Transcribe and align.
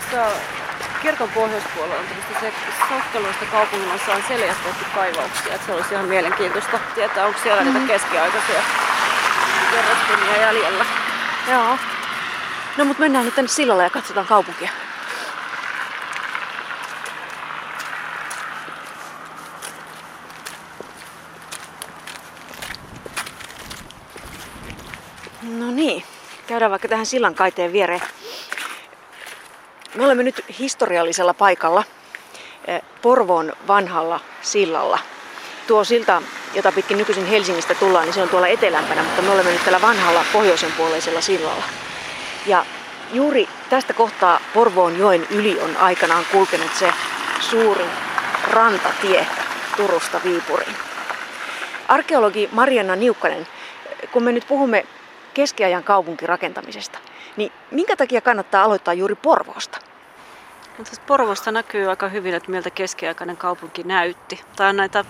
Tässä 0.00 0.26
kirkon 1.02 1.28
pohjoispuolella 1.28 1.96
on 1.96 2.06
tämmöistä 2.06 2.40
se 2.40 2.52
sokkeluista 2.88 3.44
kaupungin 3.44 3.90
on 3.90 4.22
seljästä 4.28 4.62
tehty 4.64 4.84
kaivauksia. 4.94 5.54
Että 5.54 5.66
se 5.66 5.72
olisi 5.72 5.94
ihan 5.94 6.04
mielenkiintoista 6.04 6.78
tietää, 6.94 7.26
onko 7.26 7.40
siellä 7.42 7.62
mm-hmm. 7.62 7.78
niitä 7.78 7.92
keskiaikaisia 7.92 8.62
kerrostumia 9.70 10.40
jäljellä. 10.40 10.84
Joo. 11.50 11.78
No 12.76 12.84
mutta 12.84 13.00
mennään 13.00 13.24
nyt 13.24 13.34
tänne 13.34 13.48
sillalle 13.48 13.82
ja 13.82 13.90
katsotaan 13.90 14.26
kaupunkia. 14.26 14.70
No 25.42 25.70
niin, 25.70 26.04
käydään 26.46 26.70
vaikka 26.70 26.88
tähän 26.88 27.06
sillan 27.06 27.34
kaiteen 27.34 27.72
viereen. 27.72 28.02
Me 29.96 30.04
olemme 30.04 30.22
nyt 30.22 30.44
historiallisella 30.58 31.34
paikalla 31.34 31.84
eh, 32.66 32.82
Porvoon 33.02 33.52
vanhalla 33.68 34.20
sillalla. 34.42 34.98
Tuo 35.66 35.84
silta, 35.84 36.22
jota 36.54 36.72
pitkin 36.72 36.98
nykyisin 36.98 37.26
Helsingistä 37.26 37.74
tullaan, 37.74 38.04
niin 38.04 38.14
se 38.14 38.22
on 38.22 38.28
tuolla 38.28 38.46
etelämpänä, 38.46 39.02
mutta 39.02 39.22
me 39.22 39.30
olemme 39.30 39.50
nyt 39.50 39.64
tällä 39.64 39.80
vanhalla 39.82 40.24
pohjoisen 40.32 40.72
puoleisella 40.72 41.20
sillalla. 41.20 41.64
Ja 42.46 42.66
juuri 43.12 43.48
tästä 43.70 43.92
kohtaa 43.92 44.40
Porvoon 44.54 44.98
joen 44.98 45.26
yli 45.30 45.60
on 45.60 45.76
aikanaan 45.76 46.24
kulkenut 46.32 46.74
se 46.78 46.92
suurin 47.40 47.90
rantatie 48.50 49.26
Turusta 49.76 50.20
Viipuriin. 50.24 50.76
Arkeologi 51.88 52.48
Marianna 52.52 52.96
Niukkanen, 52.96 53.46
kun 54.12 54.22
me 54.22 54.32
nyt 54.32 54.44
puhumme 54.48 54.86
keskiajan 55.34 55.84
kaupunkirakentamisesta, 55.84 56.98
niin 57.36 57.52
minkä 57.70 57.96
takia 57.96 58.20
kannattaa 58.20 58.64
aloittaa 58.64 58.94
juuri 58.94 59.14
Porvoosta? 59.14 59.78
No, 60.78 60.84
Porvosta 61.06 61.52
näkyy 61.52 61.90
aika 61.90 62.08
hyvin, 62.08 62.34
että 62.34 62.50
miltä 62.50 62.70
keskiaikainen 62.70 63.36
kaupunki 63.36 63.82
näytti. 63.82 64.40
Tämä 64.56 64.70
on 64.70 64.76
näitä 64.76 65.04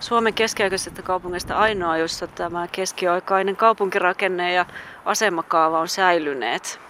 Suomen 0.00 0.34
keskiaikaisista 0.34 1.02
kaupungeista 1.02 1.54
ainoa, 1.54 1.96
jossa 1.96 2.26
tämä 2.26 2.68
keskiaikainen 2.72 3.56
kaupunkirakenne 3.56 4.52
ja 4.52 4.66
asemakaava 5.04 5.80
on 5.80 5.88
säilyneet. 5.88 6.80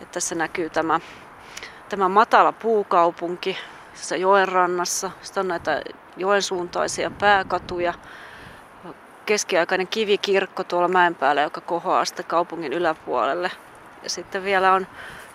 Että 0.00 0.12
tässä 0.12 0.34
näkyy 0.34 0.70
tämä, 0.70 1.00
tämä 1.88 2.08
matala 2.08 2.52
puukaupunki 2.52 3.58
tässä 3.92 4.16
joen 4.16 4.48
rannassa. 4.48 5.10
Sitten 5.22 5.40
on 5.40 5.48
näitä 5.48 5.82
joen 6.16 6.42
suuntaisia 6.42 7.10
pääkatuja. 7.10 7.94
Keskiaikainen 9.26 9.88
kivikirkko 9.88 10.64
tuolla 10.64 10.88
mäen 10.88 11.14
päällä, 11.14 11.42
joka 11.42 11.60
kohoaa 11.60 12.04
sitten 12.04 12.26
kaupungin 12.26 12.72
yläpuolelle. 12.72 13.50
Sitten 14.06 14.44
vielä 14.44 14.72
on 14.72 14.86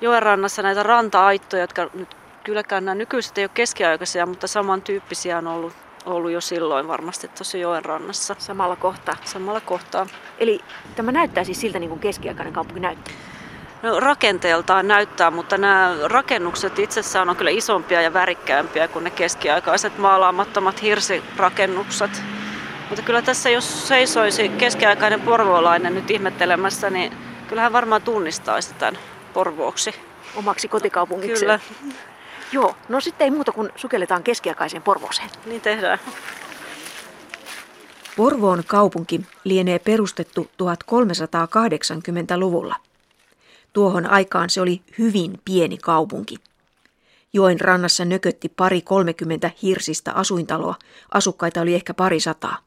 joen 0.02 0.24
rannassa 0.24 0.62
näitä 0.62 0.84
ranta-aittoja, 0.84 1.64
jotka 1.64 1.90
nyt 1.94 2.16
kylläkään 2.44 2.86
nämä 2.86 2.96
nykyiset 2.96 3.38
ei 3.38 3.44
ole 3.44 3.52
keskiaikaisia, 3.54 4.26
mutta 4.26 4.48
samantyyppisiä 4.48 5.38
on 5.38 5.48
ollut, 5.48 5.74
ollut 6.06 6.32
jo 6.32 6.42
silloin 6.42 6.88
varmasti 6.88 7.28
tuossa 7.28 7.58
joen 7.58 7.86
rannassa. 7.86 8.36
Samalla 8.40 8.76
kohtaa. 8.76 9.16
Samalla 9.26 9.62
kohtaa. 9.62 10.08
Eli 10.38 10.60
tämä 10.96 11.12
näyttää 11.12 11.44
siis 11.44 11.62
siltä, 11.62 11.80
niin 11.80 11.90
kuin 11.90 12.00
keskiaikainen 12.00 12.54
kaupunki 12.54 12.80
näyttää. 12.80 13.14
No, 13.84 14.00
rakenteeltaan 14.00 14.88
näyttää, 14.88 15.32
mutta 15.32 15.58
nämä 15.58 15.96
rakennukset 16.04 16.80
itsessään 16.80 17.30
on 17.30 17.36
kyllä 17.36 17.52
isompia 17.52 18.02
ja 18.02 18.14
värikkäämpiä 18.14 18.88
kuin 18.88 19.04
ne 19.04 19.10
keskiaikaiset 19.10 19.98
maalaamattomat 19.98 20.82
hirsirakennukset. 20.82 22.24
Mutta 22.90 23.06
kyllä 23.06 23.22
tässä, 23.22 23.50
jos 23.50 23.88
seisoisi 23.88 24.50
keskiaikainen 24.50 25.22
porvoolainen 25.22 25.96
nyt 25.96 26.12
ihmettelemässä, 26.12 26.90
niin 26.90 27.14
kyllähän 27.54 27.74
varmaan 27.74 28.02
tunnistaisi 28.02 28.74
tämän 28.74 28.98
Porvooksi. 29.34 29.92
Omaksi 30.36 30.68
kotikaupungiksi. 30.68 31.40
Kyllä. 31.40 31.60
Joo, 32.52 32.76
no 32.90 33.02
sitten 33.02 33.26
ei 33.26 33.32
muuta 33.32 33.52
kuin 33.52 33.70
sukelletaan 33.76 34.24
keskiaikaiseen 34.24 34.84
Porvooseen. 34.84 35.30
Niin 35.46 35.62
tehdään. 35.62 36.00
Porvoon 38.18 38.64
kaupunki 38.68 39.22
lienee 39.44 39.80
perustettu 39.80 40.50
1380-luvulla. 40.64 42.76
Tuohon 43.74 44.06
aikaan 44.06 44.50
se 44.50 44.62
oli 44.62 44.82
hyvin 44.98 45.40
pieni 45.46 45.78
kaupunki. 45.78 46.36
Joen 47.34 47.62
rannassa 47.62 48.06
nökötti 48.06 48.50
pari 48.50 48.82
30 48.82 49.52
hirsistä 49.62 50.12
asuintaloa, 50.12 50.76
asukkaita 51.12 51.62
oli 51.62 51.76
ehkä 51.76 51.94
pari 51.94 52.20
sataa. 52.20 52.58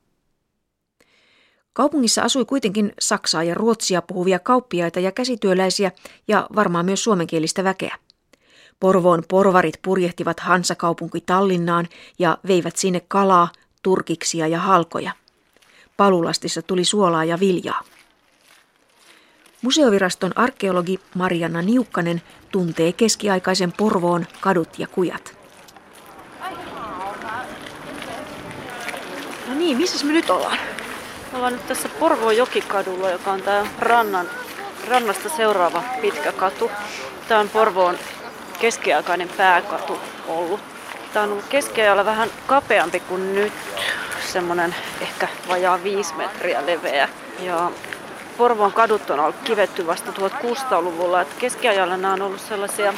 Kaupungissa 1.77 2.23
asui 2.23 2.45
kuitenkin 2.45 2.93
saksaa 3.01 3.43
ja 3.43 3.55
ruotsia 3.55 4.03
puhuvia 4.03 4.39
kauppiaita 4.39 5.01
ja 5.01 5.13
käsityöläisiä 5.13 5.93
ja 6.29 6.47
varmaan 6.55 6.85
myös 6.85 7.05
suomenkielistä 7.05 7.65
väkeä. 7.65 7.97
Porvoon 8.81 9.23
porvarit 9.29 9.75
purjehtivat 9.83 10.41
Hansakaupunki 10.41 11.21
Tallinnaan 11.21 11.89
ja 12.19 12.39
veivät 12.49 12.77
sinne 12.77 13.01
kalaa, 13.09 13.49
turkiksia 13.83 14.47
ja 14.47 14.59
halkoja. 14.59 15.13
Palulastissa 15.97 16.63
tuli 16.63 16.85
suolaa 16.85 17.25
ja 17.25 17.41
viljaa. 17.41 17.83
Museoviraston 19.63 20.33
arkeologi 20.37 21.01
Marianna 21.15 21.63
Niukkanen 21.63 22.23
tuntee 22.53 22.93
keskiaikaisen 22.93 23.73
Porvoon 23.73 24.27
kadut 24.41 24.79
ja 24.79 24.87
kujat. 24.87 25.39
No 29.49 29.55
niin, 29.55 29.77
missä 29.77 30.07
me 30.07 30.13
nyt 30.13 30.31
ollaan? 30.31 30.76
Me 31.33 31.37
ollaan 31.37 31.53
nyt 31.53 31.67
tässä 31.67 31.89
Porvoon 31.89 32.37
jokikadulla, 32.37 33.11
joka 33.11 33.33
on 33.33 33.43
tämä 33.43 33.67
rannan, 33.79 34.31
rannasta 34.89 35.29
seuraava 35.29 35.83
pitkä 36.01 36.33
katu. 36.33 36.71
Tämä 37.29 37.41
on 37.41 37.49
Porvoon 37.49 37.99
keskiaikainen 38.61 39.29
pääkatu 39.29 39.99
ollut. 40.29 40.61
Tämä 41.13 41.25
on 41.25 41.33
ollut 41.33 41.45
keskiajalla 41.49 42.05
vähän 42.05 42.31
kapeampi 42.47 43.01
kuin 43.01 43.35
nyt, 43.35 43.53
semmoinen 44.33 44.75
ehkä 45.01 45.29
vajaa 45.49 45.83
viisi 45.83 46.15
metriä 46.15 46.67
leveä. 46.67 47.09
Ja 47.41 47.71
Porvoon 48.39 48.73
kadut 48.73 49.11
on 49.11 49.21
ollut 49.21 49.37
kivetty 49.45 49.87
vasta 49.87 50.13
1600-luvulla. 50.13 51.21
Että 51.21 51.35
keskiajalla 51.39 51.97
nämä 51.97 52.15
on 52.15 52.23
ollut 52.23 52.41
sellaisia 52.41 52.95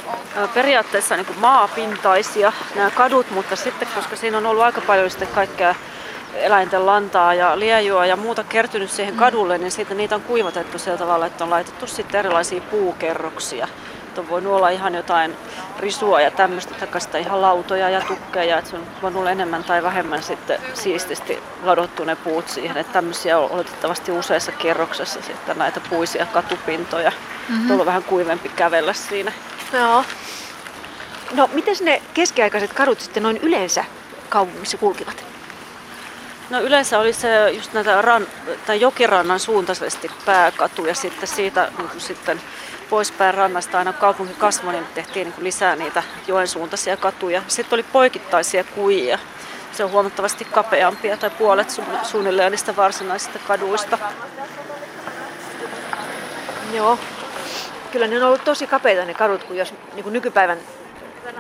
periaatteessa 0.55 1.17
niin 1.17 1.27
kuin 1.27 1.39
maapintaisia 1.39 2.53
nämä 2.75 2.91
kadut, 2.91 3.31
mutta 3.31 3.57
sitten 3.57 3.89
koska 3.95 4.17
siinä 4.17 4.39
on 4.39 4.47
ollut 4.47 4.63
aika 4.63 4.81
paljon 4.81 5.11
sitten 5.11 5.29
kaikkea 5.29 5.75
eläinten 6.35 6.87
lantaa 6.87 7.35
ja 7.35 7.59
liejua 7.59 8.07
ja 8.07 8.17
muuta 8.17 8.45
kertynyt 8.45 8.91
siihen 8.91 9.17
kadulle, 9.17 9.59
niin 9.59 9.71
siitä 9.71 9.95
niitä 9.95 10.15
on 10.15 10.23
kuivatettu 10.23 10.79
sillä 10.79 10.97
tavalla, 10.97 11.27
että 11.27 11.45
on 11.45 11.51
laitettu 11.51 11.87
sitten 11.87 12.19
erilaisia 12.19 12.61
puukerroksia. 12.61 13.69
Että 14.07 14.21
on 14.21 14.29
voinut 14.29 14.53
olla 14.53 14.69
ihan 14.69 14.95
jotain 14.95 15.37
risua 15.79 16.21
ja 16.21 16.31
tämmöistä, 16.31 16.75
takasta 16.75 17.19
ihan 17.19 17.43
lautoja 17.43 17.91
ja 17.91 18.01
tukkeja, 18.01 18.59
että 18.59 18.71
se 18.71 18.77
on 18.77 18.87
voinut 19.03 19.21
olla 19.21 19.31
enemmän 19.31 19.65
tai 19.65 19.83
vähemmän 19.83 20.23
sitten 20.23 20.61
siististi 20.75 21.43
ladottu 21.63 22.05
ne 22.05 22.17
puut 22.17 22.49
siihen, 22.49 22.77
että 22.77 22.93
tämmöisiä 22.93 23.39
on 23.39 23.51
oletettavasti 23.51 24.13
useassa 24.13 24.53
kerroksessa 24.53 25.23
sitten 25.23 25.59
näitä 25.59 25.81
puisia 25.91 26.27
katupintoja. 26.27 27.13
Mm-hmm. 27.49 27.81
on 27.81 27.87
vähän 27.87 28.03
kuivempi 28.03 28.49
kävellä 28.49 28.93
siinä. 28.93 29.33
Joo. 29.73 30.05
No, 31.33 31.51
miten 31.53 31.77
ne 31.81 32.03
keskiaikaiset 32.15 32.73
kadut 32.73 33.01
sitten 33.01 33.23
noin 33.23 33.37
yleensä 33.37 33.85
kaupungissa 34.29 34.79
kulkivat? 34.79 35.28
No 36.51 36.61
yleensä 36.61 36.99
oli 36.99 37.13
se 37.13 37.51
just 37.51 37.73
näitä 37.73 38.03
ran, 38.03 38.27
tai 38.67 38.81
jokirannan 38.81 39.41
suuntaisesti 39.41 40.11
pääkatu 40.25 40.87
ja 40.87 40.95
sitten 40.95 41.29
siitä 41.29 41.73
niin 41.79 41.89
kuin 41.89 42.01
sitten 42.01 42.41
poispäin 42.91 43.35
rannasta 43.35 43.79
aina 43.79 43.93
kaupunki 43.93 44.35
kasvoi, 44.35 44.73
niin 44.73 44.87
tehtiin 44.95 45.25
niin 45.25 45.33
kuin 45.33 45.45
lisää 45.45 45.77
niitä 45.77 46.03
joen 46.27 46.49
suuntaisia 46.49 46.97
katuja. 46.97 47.43
Sitten 47.49 47.77
oli 47.77 47.83
poikittaisia 47.83 48.65
kujia. 48.65 49.19
Se 49.73 49.85
on 49.85 49.91
huomattavasti 49.91 50.45
kapeampia 50.45 51.17
tai 51.17 51.31
puolet 51.31 51.69
su- 51.69 52.07
suunnilleen 52.07 52.53
niistä 52.53 52.77
varsinaisista 52.77 53.39
kaduista. 53.39 53.99
Joo. 56.73 56.99
Kyllä 57.93 58.07
ne 58.07 58.17
on 58.17 58.23
ollut 58.23 58.45
tosi 58.45 58.67
kapeita 58.67 59.05
ne 59.05 59.15
kadut, 59.15 59.45
kun 59.45 59.57
jos 59.57 59.75
niin 59.95 60.03
kuin 60.03 60.13
nykypäivän 60.13 60.59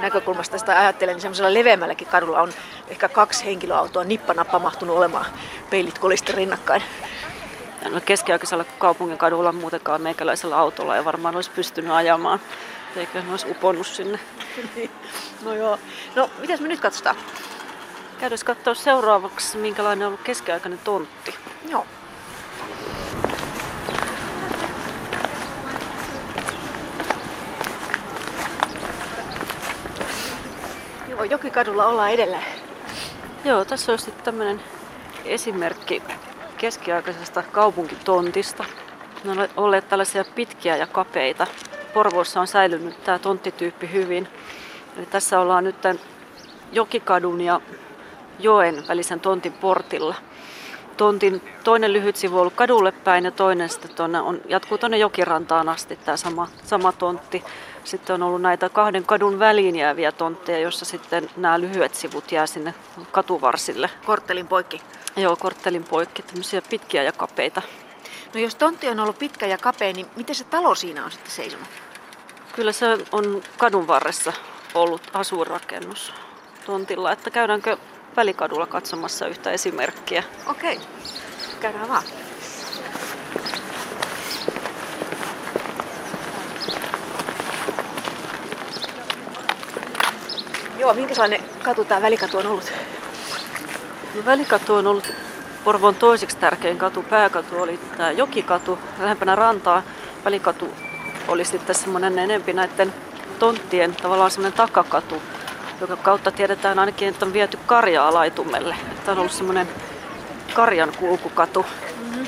näkökulmasta 0.00 0.58
sitä 0.58 0.78
ajattelen, 0.78 1.14
niin 1.14 1.22
semmoisella 1.22 1.54
leveämmälläkin 1.54 2.08
kadulla 2.08 2.42
on 2.42 2.52
ehkä 2.88 3.08
kaksi 3.08 3.44
henkilöautoa 3.44 4.04
nippanappa 4.04 4.58
mahtunut 4.58 4.96
olemaan 4.96 5.26
peilit 5.70 5.98
kolista 5.98 6.32
rinnakkain. 6.32 6.82
No 7.90 8.00
keskiaikaisella 8.00 8.64
kaupungin 8.78 9.18
kadulla 9.18 9.52
muutenkaan 9.52 10.02
meikäläisellä 10.02 10.58
autolla 10.58 10.96
ei 10.96 11.04
varmaan 11.04 11.34
olisi 11.34 11.50
pystynyt 11.50 11.92
ajamaan. 11.92 12.40
Eikö 12.96 13.22
ne 13.22 13.30
olisi 13.30 13.50
uponnut 13.50 13.86
sinne. 13.86 14.20
no 15.44 15.54
joo. 15.54 15.78
No, 16.14 16.30
mitäs 16.38 16.60
me 16.60 16.68
nyt 16.68 16.80
katsotaan? 16.80 17.16
Käydään 18.20 18.38
katsoa 18.44 18.74
seuraavaksi, 18.74 19.58
minkälainen 19.58 20.06
on 20.06 20.12
ollut 20.12 20.24
keskiaikainen 20.24 20.80
tontti. 20.84 21.34
Joo. 21.68 21.86
Joo, 31.18 31.24
Jokikadulla 31.24 31.86
ollaan 31.86 32.10
edelleen. 32.10 32.44
Joo, 33.44 33.64
tässä 33.64 33.92
on 33.92 33.98
sitten 33.98 34.24
tämmöinen 34.24 34.60
esimerkki 35.24 36.02
keskiaikaisesta 36.58 37.42
kaupunkitontista. 37.42 38.64
Ne 39.24 39.30
on 39.30 39.48
olleet 39.56 39.88
tällaisia 39.88 40.24
pitkiä 40.34 40.76
ja 40.76 40.86
kapeita. 40.86 41.46
Porvoossa 41.94 42.40
on 42.40 42.46
säilynyt 42.46 43.04
tämä 43.04 43.18
tonttityyppi 43.18 43.92
hyvin. 43.92 44.28
Eli 44.96 45.06
tässä 45.06 45.40
ollaan 45.40 45.64
nyt 45.64 45.80
tämän 45.80 46.00
Jokikadun 46.72 47.40
ja 47.40 47.60
joen 48.38 48.88
välisen 48.88 49.20
tontin 49.20 49.52
portilla. 49.52 50.14
Tontin 50.96 51.42
toinen 51.64 51.92
lyhyt 51.92 52.16
sivu 52.16 52.34
on 52.34 52.40
ollut 52.40 52.54
kadulle 52.54 52.92
päin 52.92 53.24
ja 53.24 53.30
toinen 53.30 53.68
sitten 53.68 53.94
tonne 53.94 54.20
on, 54.20 54.40
jatkuu 54.48 54.78
tuonne 54.78 54.98
jokirantaan 54.98 55.68
asti 55.68 55.96
tämä 55.96 56.16
sama, 56.16 56.48
sama 56.64 56.92
tontti. 56.92 57.44
Sitten 57.88 58.14
on 58.14 58.22
ollut 58.22 58.42
näitä 58.42 58.68
kahden 58.68 59.04
kadun 59.04 59.38
väliin 59.38 59.76
jääviä 59.76 60.12
tontteja, 60.12 60.58
joissa 60.58 60.84
sitten 60.84 61.30
nämä 61.36 61.60
lyhyet 61.60 61.94
sivut 61.94 62.32
jää 62.32 62.46
sinne 62.46 62.74
katuvarsille. 63.12 63.90
Korttelin 64.06 64.46
poikki. 64.46 64.82
Joo, 65.16 65.36
korttelin 65.36 65.84
poikki, 65.84 66.22
tämmöisiä 66.22 66.62
pitkiä 66.70 67.02
ja 67.02 67.12
kapeita. 67.12 67.62
No 68.34 68.40
jos 68.40 68.54
tontti 68.54 68.88
on 68.88 69.00
ollut 69.00 69.18
pitkä 69.18 69.46
ja 69.46 69.58
kapea, 69.58 69.92
niin 69.92 70.06
miten 70.16 70.34
se 70.34 70.44
talo 70.44 70.74
siinä 70.74 71.04
on 71.04 71.10
sitten 71.10 71.30
seisonut? 71.30 71.68
Kyllä 72.52 72.72
se 72.72 72.86
on 73.12 73.42
kadun 73.58 73.86
varressa 73.86 74.32
ollut 74.74 75.02
asuinrakennus 75.12 76.14
tontilla, 76.66 77.12
että 77.12 77.30
käydäänkö 77.30 77.76
välikadulla 78.16 78.66
katsomassa 78.66 79.26
yhtä 79.26 79.50
esimerkkiä. 79.50 80.24
Okei, 80.46 80.76
okay. 80.76 80.86
käydään 81.60 81.88
vaan. 81.88 82.02
Joo, 90.78 90.94
minkälainen 90.94 91.40
katu 91.62 91.84
tämä 91.84 92.02
välikatu 92.02 92.38
on 92.38 92.46
ollut? 92.46 92.72
No, 94.14 94.24
välikatu 94.24 94.74
on 94.74 94.86
ollut 94.86 95.12
Porvoon 95.64 95.94
toiseksi 95.94 96.36
tärkein 96.36 96.78
katu. 96.78 97.02
Pääkatu 97.02 97.62
oli 97.62 97.80
tämä 97.96 98.10
Jokikatu, 98.10 98.78
lähempänä 98.98 99.34
rantaa. 99.34 99.82
Välikatu 100.24 100.74
oli 101.28 101.44
sitten 101.44 101.74
semmoinen 101.74 102.18
enempi 102.18 102.52
näiden 102.52 102.94
tonttien 103.38 103.96
tavallaan 103.96 104.30
semmoinen 104.30 104.56
takakatu, 104.56 105.22
joka 105.80 105.96
kautta 105.96 106.30
tiedetään 106.30 106.78
ainakin, 106.78 107.08
että 107.08 107.26
on 107.26 107.32
viety 107.32 107.58
karjaa 107.66 108.14
laitumelle. 108.14 108.76
Tämä 109.04 109.12
on 109.12 109.18
ollut 109.18 109.32
semmoinen 109.32 109.68
karjan 110.54 110.92
kulkukatu. 110.98 111.66
Mm-hmm. 112.00 112.26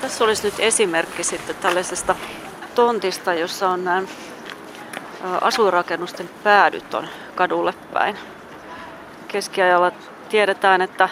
Tässä 0.00 0.24
olisi 0.24 0.44
nyt 0.44 0.54
esimerkki 0.58 1.24
sitten 1.24 1.56
tällaisesta 1.56 2.16
tontista, 2.78 3.34
jossa 3.34 3.68
on 3.68 3.84
nämä 3.84 4.02
asuinrakennusten 5.40 6.30
päädyt 6.44 6.94
on 6.94 7.08
kadulle 7.34 7.74
päin. 7.92 8.18
Keskiajalla 9.28 9.92
tiedetään, 10.28 10.80
että, 10.80 11.08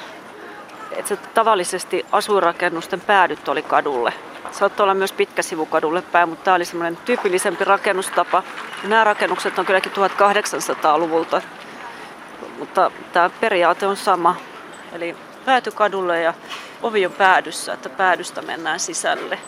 että 0.90 1.08
se 1.08 1.16
tavallisesti 1.16 2.06
asuinrakennusten 2.12 3.00
päädyt 3.00 3.48
oli 3.48 3.62
kadulle. 3.62 4.12
Saattoi 4.50 4.84
olla 4.84 4.94
myös 4.94 5.12
pitkä 5.12 5.42
sivu 5.42 5.66
kadulle 5.66 6.02
päin, 6.02 6.28
mutta 6.28 6.44
tämä 6.44 6.54
oli 6.54 6.64
semmoinen 6.64 6.96
tyypillisempi 6.96 7.64
rakennustapa. 7.64 8.42
Nämä 8.82 9.04
rakennukset 9.04 9.58
on 9.58 9.66
kylläkin 9.66 9.92
1800-luvulta, 9.92 11.42
mutta 12.58 12.90
tämä 13.12 13.30
periaate 13.40 13.86
on 13.86 13.96
sama. 13.96 14.36
Eli 14.92 15.16
pääty 15.46 15.70
kadulle 15.70 16.22
ja 16.22 16.34
ovi 16.82 17.06
on 17.06 17.12
päädyssä, 17.12 17.72
että 17.72 17.88
päädystä 17.88 18.42
mennään 18.42 18.80
sisälle. 18.80 19.38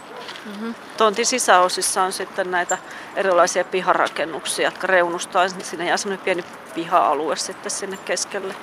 Mm-hmm. 0.47 0.75
Tontin 0.97 1.27
sisäosissa 1.27 2.03
on 2.03 2.13
sitten 2.13 2.51
näitä 2.51 2.79
erilaisia 3.17 3.65
piharakennuksia, 3.65 4.67
jotka 4.67 4.87
reunustaa. 4.87 5.49
Sinne 5.49 5.87
jää 5.87 5.97
semmoinen 5.97 6.25
pieni 6.25 6.45
piha-alue 6.75 7.37
sitten 7.37 7.71
sinne 7.71 7.97
keskelle. 7.97 8.55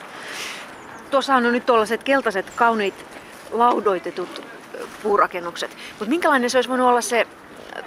Tuossa 1.12 1.36
on 1.36 1.44
nyt 1.44 1.66
tuollaiset 1.66 2.04
keltaiset, 2.04 2.50
kauniit, 2.50 3.06
laudoitetut 3.52 4.44
puurakennukset. 5.04 5.78
Mutta 5.90 6.10
minkälainen 6.10 6.50
se 6.50 6.58
olisi 6.58 6.70
voinut 6.70 6.88
olla 6.88 7.02
se 7.02 7.28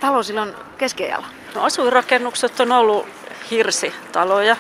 talo 0.01 0.23
silloin 0.23 0.55
keskiajalla? 0.79 1.27
No, 1.55 1.65
asuinrakennukset 1.65 2.61
on 2.61 2.73
ollut 2.73 3.07
hirsitaloja. 3.51 4.57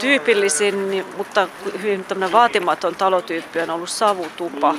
Tyypillisin, 0.00 1.06
mutta 1.16 1.48
hyvin 1.82 2.06
vaatimaton 2.32 2.94
talotyyppi 2.94 3.60
on 3.60 3.70
ollut 3.70 3.88
savutupa, 3.88 4.74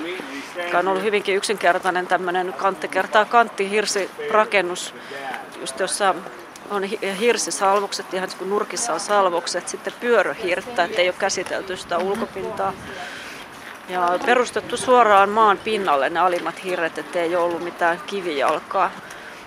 joka 0.65 0.79
on 0.79 0.87
ollut 0.87 1.03
hyvinkin 1.03 1.35
yksinkertainen 1.35 2.07
tämmöinen 2.07 2.53
kantti 2.53 2.87
kertaa 2.87 3.25
kantti 3.25 3.69
hirsirakennus, 3.69 4.93
just 5.59 5.79
jossa 5.79 6.15
on 6.69 6.83
hirsisalvokset, 7.19 8.13
ihan 8.13 8.29
kun 8.37 8.49
nurkissa 8.49 8.93
on 8.93 8.99
salvokset, 8.99 9.67
sitten 9.67 9.93
pyöröhirttä, 9.99 10.83
ettei 10.83 11.07
ole 11.07 11.15
käsitelty 11.19 11.77
sitä 11.77 11.97
ulkopintaa. 11.97 12.73
Ja 13.89 14.19
perustettu 14.25 14.77
suoraan 14.77 15.29
maan 15.29 15.57
pinnalle 15.57 16.09
ne 16.09 16.19
alimmat 16.19 16.63
hirret, 16.63 16.97
ettei 16.97 17.35
ole 17.35 17.43
ollut 17.43 17.63
mitään 17.63 18.01
kivijalkaa. 18.05 18.91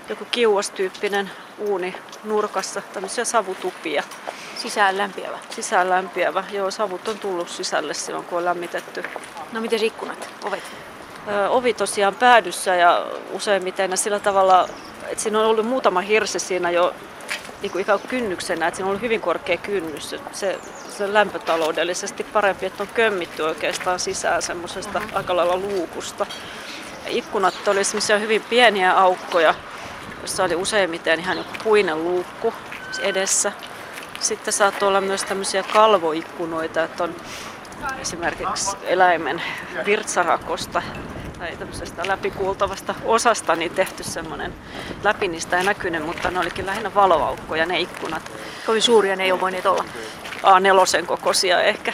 Joku 0.08 0.26
kiuastyyppinen 0.30 1.30
uuni 1.58 1.94
nurkassa, 2.24 2.82
tämmöisiä 2.92 3.24
savutupia. 3.24 4.02
Sisään 4.56 4.98
lämpiävä? 4.98 5.38
Sisään 5.50 5.90
lämpiävä, 5.90 6.44
joo. 6.52 6.70
Savut 6.70 7.08
on 7.08 7.18
tullut 7.18 7.48
sisälle 7.48 7.94
silloin, 7.94 8.24
kun 8.24 8.38
on 8.38 8.44
lämmitetty. 8.44 9.04
No 9.52 9.60
miten 9.60 9.84
ikkunat, 9.84 10.28
ovet? 10.44 10.62
Ö, 11.28 11.48
ovi 11.48 11.74
tosiaan 11.74 12.14
päädyssä 12.14 12.74
ja 12.74 13.06
useimmiten 13.30 13.98
sillä 13.98 14.20
tavalla, 14.20 14.68
että 15.08 15.22
siinä 15.22 15.40
on 15.40 15.46
ollut 15.46 15.66
muutama 15.66 16.00
hirsi 16.00 16.38
siinä 16.38 16.70
jo 16.70 16.94
niin 17.62 17.72
kuin 17.72 17.82
ikään 17.82 18.00
kuin 18.00 18.08
kynnyksenä, 18.08 18.66
että 18.66 18.76
siinä 18.76 18.86
on 18.86 18.90
ollut 18.90 19.02
hyvin 19.02 19.20
korkea 19.20 19.56
kynnys. 19.56 20.14
Se, 20.32 20.58
se 20.88 21.12
lämpötaloudellisesti 21.12 22.24
parempi, 22.24 22.66
että 22.66 22.82
on 22.82 22.88
kömmitty 22.94 23.42
oikeastaan 23.42 24.00
sisään 24.00 24.42
semmoisesta 24.42 24.98
mm-hmm. 24.98 25.16
aika 25.16 25.36
lailla 25.36 25.56
luukusta. 25.56 26.26
Ikkunat 27.06 27.68
oli 27.68 27.84
semmoisia 27.84 28.18
hyvin 28.18 28.42
pieniä 28.42 28.92
aukkoja, 28.92 29.54
jossa 30.22 30.44
oli 30.44 30.54
useimmiten 30.54 31.20
ihan 31.20 31.36
joku 31.36 31.52
puinen 31.64 32.04
luukku 32.04 32.54
edessä. 33.00 33.52
Sitten 34.20 34.52
saattoi 34.52 34.88
olla 34.88 35.00
myös 35.00 35.24
tämmöisiä 35.24 35.62
kalvoikkunoita, 35.62 36.82
että 36.82 37.04
on 37.04 37.14
esimerkiksi 38.00 38.76
eläimen 38.82 39.42
virtsarakosta 39.86 40.82
tai 41.38 41.56
tämmöisestä 41.56 42.08
läpikuultavasta 42.08 42.94
osasta 43.04 43.56
niin 43.56 43.70
tehty 43.70 44.02
semmoinen 44.02 44.54
läpi 45.04 45.28
niistä 45.28 45.58
ei 45.58 45.64
näkynyt, 45.64 46.06
mutta 46.06 46.30
ne 46.30 46.40
olikin 46.40 46.66
lähinnä 46.66 46.94
valoaukkoja 46.94 47.66
ne 47.66 47.80
ikkunat. 47.80 48.32
Kovin 48.66 48.82
suuria 48.82 49.16
ne 49.16 49.24
ei 49.24 49.32
ole 49.32 49.40
voineet 49.40 49.66
olla. 49.66 49.84
A4 50.42 51.06
kokoisia 51.06 51.62
ehkä. 51.62 51.92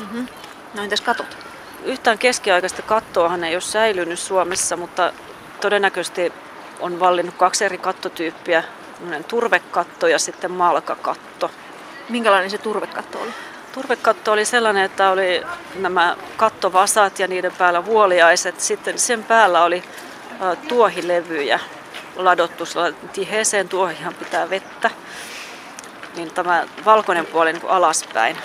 Mm-hmm. 0.00 0.26
No 0.74 0.82
entäs 0.82 1.00
katot? 1.00 1.36
Yhtään 1.84 2.18
keskiaikaista 2.18 2.82
kattoahan 2.82 3.44
ei 3.44 3.54
ole 3.54 3.60
säilynyt 3.60 4.18
Suomessa, 4.18 4.76
mutta 4.76 5.12
todennäköisesti 5.60 6.32
on 6.80 7.00
vallinnut 7.00 7.34
kaksi 7.34 7.64
eri 7.64 7.78
kattotyyppiä, 7.78 8.64
turvekatto 9.28 10.06
ja 10.06 10.18
sitten 10.18 10.50
malkakatto. 10.50 11.50
Minkälainen 12.08 12.50
se 12.50 12.58
turvekatto 12.58 13.18
oli? 13.18 13.30
Turvekatto 13.72 14.32
oli 14.32 14.44
sellainen, 14.44 14.84
että 14.84 15.10
oli 15.10 15.42
nämä 15.74 16.16
kattovasat 16.36 17.18
ja 17.18 17.28
niiden 17.28 17.52
päällä 17.58 17.84
vuoliaiset. 17.84 18.60
Sitten 18.60 18.98
sen 18.98 19.24
päällä 19.24 19.64
oli 19.64 19.84
tuohilevyjä 20.68 21.60
ladottu 22.16 22.64
tiheeseen 23.12 23.68
tuohihan 23.68 24.14
pitää 24.14 24.50
vettä. 24.50 24.90
Niin 26.16 26.30
tämä 26.30 26.64
valkoinen 26.84 27.26
puoli 27.26 27.52
niin 27.52 27.60
kuin 27.60 27.72
alaspäin. 27.72 28.36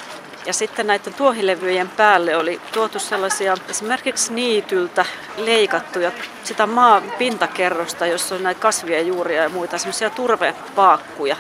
Ja 0.46 0.53
sitten 0.53 0.88
näiden 0.88 1.13
tuohilevyjen 1.13 1.89
päälle 1.89 2.36
oli 2.36 2.62
tuotu 2.72 3.00
sellaisia 3.00 3.58
esimerkiksi 3.69 4.34
niityltä 4.34 5.05
leikattuja 5.38 6.12
sitä 6.43 6.67
maan 6.67 7.03
pintakerrosta, 7.17 8.05
jossa 8.05 8.36
on 8.36 8.43
näitä 8.43 8.62
kasvien 8.62 9.08
juuria 9.08 9.43
ja 9.43 9.50
muita, 9.50 9.77
semmoisia 9.77 10.10
turvepaakkuja. 10.10 11.38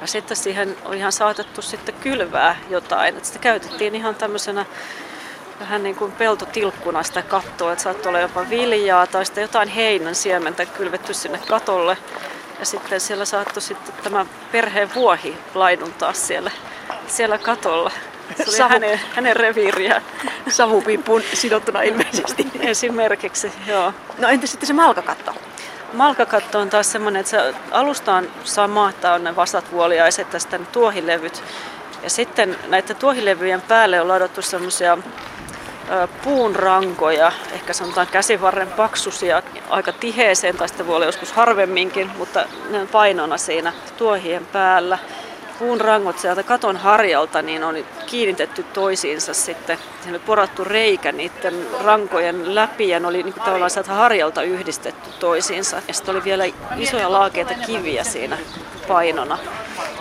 Ja 0.00 0.06
sitten 0.06 0.36
siihen 0.36 0.76
on 0.84 0.94
ihan 0.94 1.12
saatettu 1.12 1.62
sitten 1.62 1.94
kylvää 1.94 2.56
jotain. 2.70 3.16
Että 3.16 3.26
sitä 3.26 3.38
käytettiin 3.38 3.94
ihan 3.94 4.14
tämmöisenä 4.14 4.66
vähän 5.60 5.82
niin 5.82 5.96
kuin 5.96 6.12
peltotilkkuna 6.12 7.02
sitä 7.02 7.22
kattoa, 7.22 7.72
että 7.72 7.84
saattoi 7.84 8.08
olla 8.08 8.20
jopa 8.20 8.50
viljaa 8.50 9.06
tai 9.06 9.26
sitten 9.26 9.42
jotain 9.42 9.68
heinän 9.68 10.14
siementä 10.14 10.66
kylvetty 10.66 11.14
sinne 11.14 11.40
katolle. 11.48 11.96
Ja 12.58 12.66
sitten 12.66 13.00
siellä 13.00 13.24
saattoi 13.24 13.62
sitten 13.62 13.94
tämä 14.02 14.26
perheen 14.52 14.94
vuohi 14.94 15.36
laiduntaa 15.54 16.12
siellä, 16.12 16.50
siellä 17.10 17.38
katolla. 17.38 17.90
Se 18.36 18.42
oli 18.48 18.56
Savu... 18.56 18.68
hänen, 18.68 19.00
hänen 19.14 19.36
reviiriä. 19.36 20.02
Savupiippuun 20.48 21.22
sidottuna 21.32 21.82
ilmeisesti. 21.82 22.46
Esimerkiksi, 22.60 23.52
joo. 23.66 23.92
No 24.18 24.28
entä 24.28 24.46
sitten 24.46 24.66
se 24.66 24.72
malkakatto? 24.72 25.34
Malkakatto 25.92 26.58
on 26.58 26.70
taas 26.70 26.92
semmoinen, 26.92 27.20
että 27.20 27.30
se 27.30 27.54
alustaan 27.70 28.28
saa 28.44 28.68
maahtaa 28.68 29.18
ne 29.18 29.36
vasat 29.36 29.72
vuoliaiset 29.72 30.30
tästä 30.30 30.58
tuohilevyt. 30.72 31.42
Ja 32.02 32.10
sitten 32.10 32.58
näiden 32.68 32.96
tuohilevyjen 32.96 33.60
päälle 33.60 34.00
on 34.00 34.08
ladottu 34.08 34.42
semmoisia 34.42 34.98
puun 36.24 36.56
rankoja, 36.56 37.32
ehkä 37.52 37.72
sanotaan 37.72 38.06
käsivarren 38.06 38.68
paksusia, 38.68 39.42
aika 39.70 39.92
tiheeseen, 39.92 40.56
tai 40.56 40.68
sitten 40.68 40.86
voi 40.86 40.96
olla 40.96 41.06
joskus 41.06 41.32
harvemminkin, 41.32 42.10
mutta 42.18 42.44
ne 42.70 42.80
on 42.80 42.88
painona 42.88 43.38
siinä 43.38 43.72
tuohien 43.96 44.46
päällä. 44.46 44.98
Puun 45.60 45.80
rangot 45.80 46.18
sieltä 46.18 46.42
katon 46.42 46.76
harjalta 46.76 47.42
niin 47.42 47.64
oli 47.64 47.86
kiinnitetty 48.06 48.62
toisiinsa 48.62 49.34
sitten. 49.34 49.78
Siinä 50.00 50.16
oli 50.16 50.24
porattu 50.26 50.64
reikä 50.64 51.12
niiden 51.12 51.66
rankojen 51.84 52.54
läpi 52.54 52.88
ja 52.88 53.00
ne 53.00 53.06
oli 53.06 53.22
niin 53.22 53.32
kuin 53.32 53.44
tavallaan 53.44 53.70
sieltä 53.70 53.92
harjalta 53.92 54.42
yhdistetty 54.42 55.10
toisiinsa. 55.18 55.82
Ja 55.88 55.94
sitten 55.94 56.14
oli 56.14 56.24
vielä 56.24 56.44
isoja 56.76 57.12
laakeita 57.12 57.54
kiviä 57.66 58.04
siinä 58.04 58.38
painona. 58.88 59.38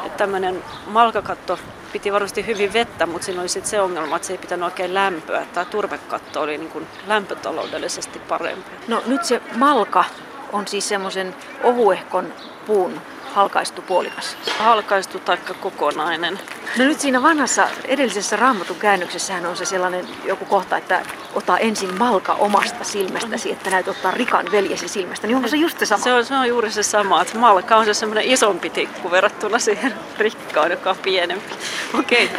Että 0.05 0.17
tämmöinen 0.17 0.63
malkakatto 0.87 1.59
piti 1.91 2.13
varmasti 2.13 2.47
hyvin 2.47 2.73
vettä, 2.73 3.05
mutta 3.05 3.25
siinä 3.25 3.41
oli 3.41 3.49
sitten 3.49 3.69
se 3.69 3.81
ongelma, 3.81 4.15
että 4.15 4.27
se 4.27 4.33
ei 4.33 4.37
pitänyt 4.37 4.65
oikein 4.65 4.93
lämpöä. 4.93 5.45
Tämä 5.53 5.65
turvekatto 5.65 6.41
oli 6.41 6.57
niin 6.57 6.71
kuin 6.71 6.87
lämpötaloudellisesti 7.07 8.19
parempi. 8.19 8.71
No 8.87 9.03
nyt 9.05 9.25
se 9.25 9.41
malka 9.55 10.05
on 10.53 10.67
siis 10.67 10.89
semmoisen 10.89 11.35
ohuehkon 11.63 12.33
puun 12.67 13.01
halkaistu 13.33 13.81
puolikas? 13.81 14.37
Halkaistu 14.57 15.19
taikka 15.19 15.53
kokonainen. 15.53 16.39
No 16.77 16.85
nyt 16.85 16.99
siinä 16.99 17.21
vanhassa 17.21 17.67
edellisessä 17.85 18.35
raamatun 18.35 18.75
käännöksessähän 18.75 19.45
on 19.45 19.57
se 19.57 19.65
sellainen 19.65 20.07
joku 20.25 20.45
kohta, 20.45 20.77
että 20.77 21.01
ota 21.33 21.57
ensin 21.57 21.97
malka 21.97 22.33
omasta 22.33 22.83
silmästäsi, 22.83 23.51
että 23.51 23.69
näet 23.69 23.87
ottaa 23.87 24.11
rikan 24.11 24.45
veljesi 24.51 24.87
silmästä. 24.87 25.27
Niin 25.27 25.35
onko 25.35 25.47
se 25.47 25.57
just 25.57 25.79
se 25.79 25.85
sama? 25.85 26.03
Se 26.03 26.13
on, 26.13 26.25
se 26.25 26.35
on 26.35 26.47
juuri 26.47 26.71
se 26.71 26.83
sama, 26.83 27.21
että 27.21 27.37
malka 27.37 27.75
on 27.75 27.85
se 27.85 27.93
semmoinen 27.93 28.23
isompi 28.23 28.69
tikku 28.69 29.11
verrattuna 29.11 29.59
siihen 29.59 29.93
rikkaan, 30.17 30.71
joka 30.71 30.89
on 30.89 30.97
pienempi. 30.97 31.55
Okei. 31.99 32.29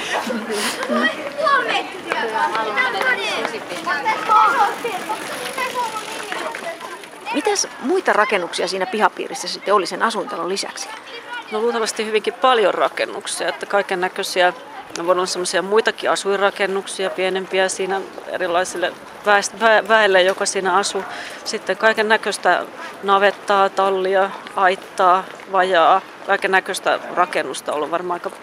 Okay. 0.88 1.08
Mitäs 7.34 7.68
muita 7.80 8.12
rakennuksia 8.12 8.68
siinä 8.68 8.86
pihapiirissä 8.86 9.48
sitten 9.48 9.74
oli 9.74 9.86
sen 9.86 10.02
asuintalon 10.02 10.48
lisäksi? 10.48 10.88
No 11.52 11.60
luultavasti 11.60 12.06
hyvinkin 12.06 12.34
paljon 12.34 12.74
rakennuksia, 12.74 13.48
että 13.48 13.66
kaiken 13.66 14.00
näköisiä 14.00 14.52
No 14.98 15.06
voi 15.06 15.12
olla 15.12 15.26
sellaisia 15.26 15.62
muitakin 15.62 16.10
asuinrakennuksia, 16.10 17.10
pienempiä 17.10 17.68
siinä 17.68 18.00
erilaisille 18.26 18.92
väelle, 19.88 20.22
joka 20.22 20.46
siinä 20.46 20.76
asuu. 20.76 21.04
Sitten 21.44 21.76
kaiken 21.76 22.08
näköistä 22.08 22.66
navettaa, 23.02 23.68
tallia, 23.68 24.30
aittaa, 24.56 25.24
vajaa, 25.52 26.00
kaiken 26.26 26.50
näköistä 26.50 26.98
rakennusta 27.14 27.72
on 27.72 27.76
ollut 27.76 27.90
varmaan 27.90 28.20
aika 28.24 28.36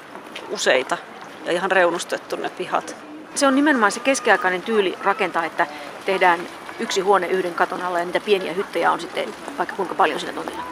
useita 0.49 0.97
ja 1.45 1.51
ihan 1.51 1.71
reunustettu 1.71 2.35
ne 2.35 2.49
pihat. 2.49 2.95
Se 3.35 3.47
on 3.47 3.55
nimenomaan 3.55 3.91
se 3.91 3.99
keskiaikainen 3.99 4.61
tyyli 4.61 4.97
rakentaa, 5.03 5.45
että 5.45 5.67
tehdään 6.05 6.39
yksi 6.79 7.01
huone 7.01 7.27
yhden 7.27 7.53
katon 7.53 7.81
alla 7.81 7.99
ja 7.99 8.05
niitä 8.05 8.19
pieniä 8.19 8.53
hyttejä 8.53 8.91
on 8.91 9.01
sitten 9.01 9.33
vaikka 9.57 9.75
kuinka 9.75 9.95
paljon 9.95 10.19
siinä 10.19 10.33
tontilla. 10.33 10.63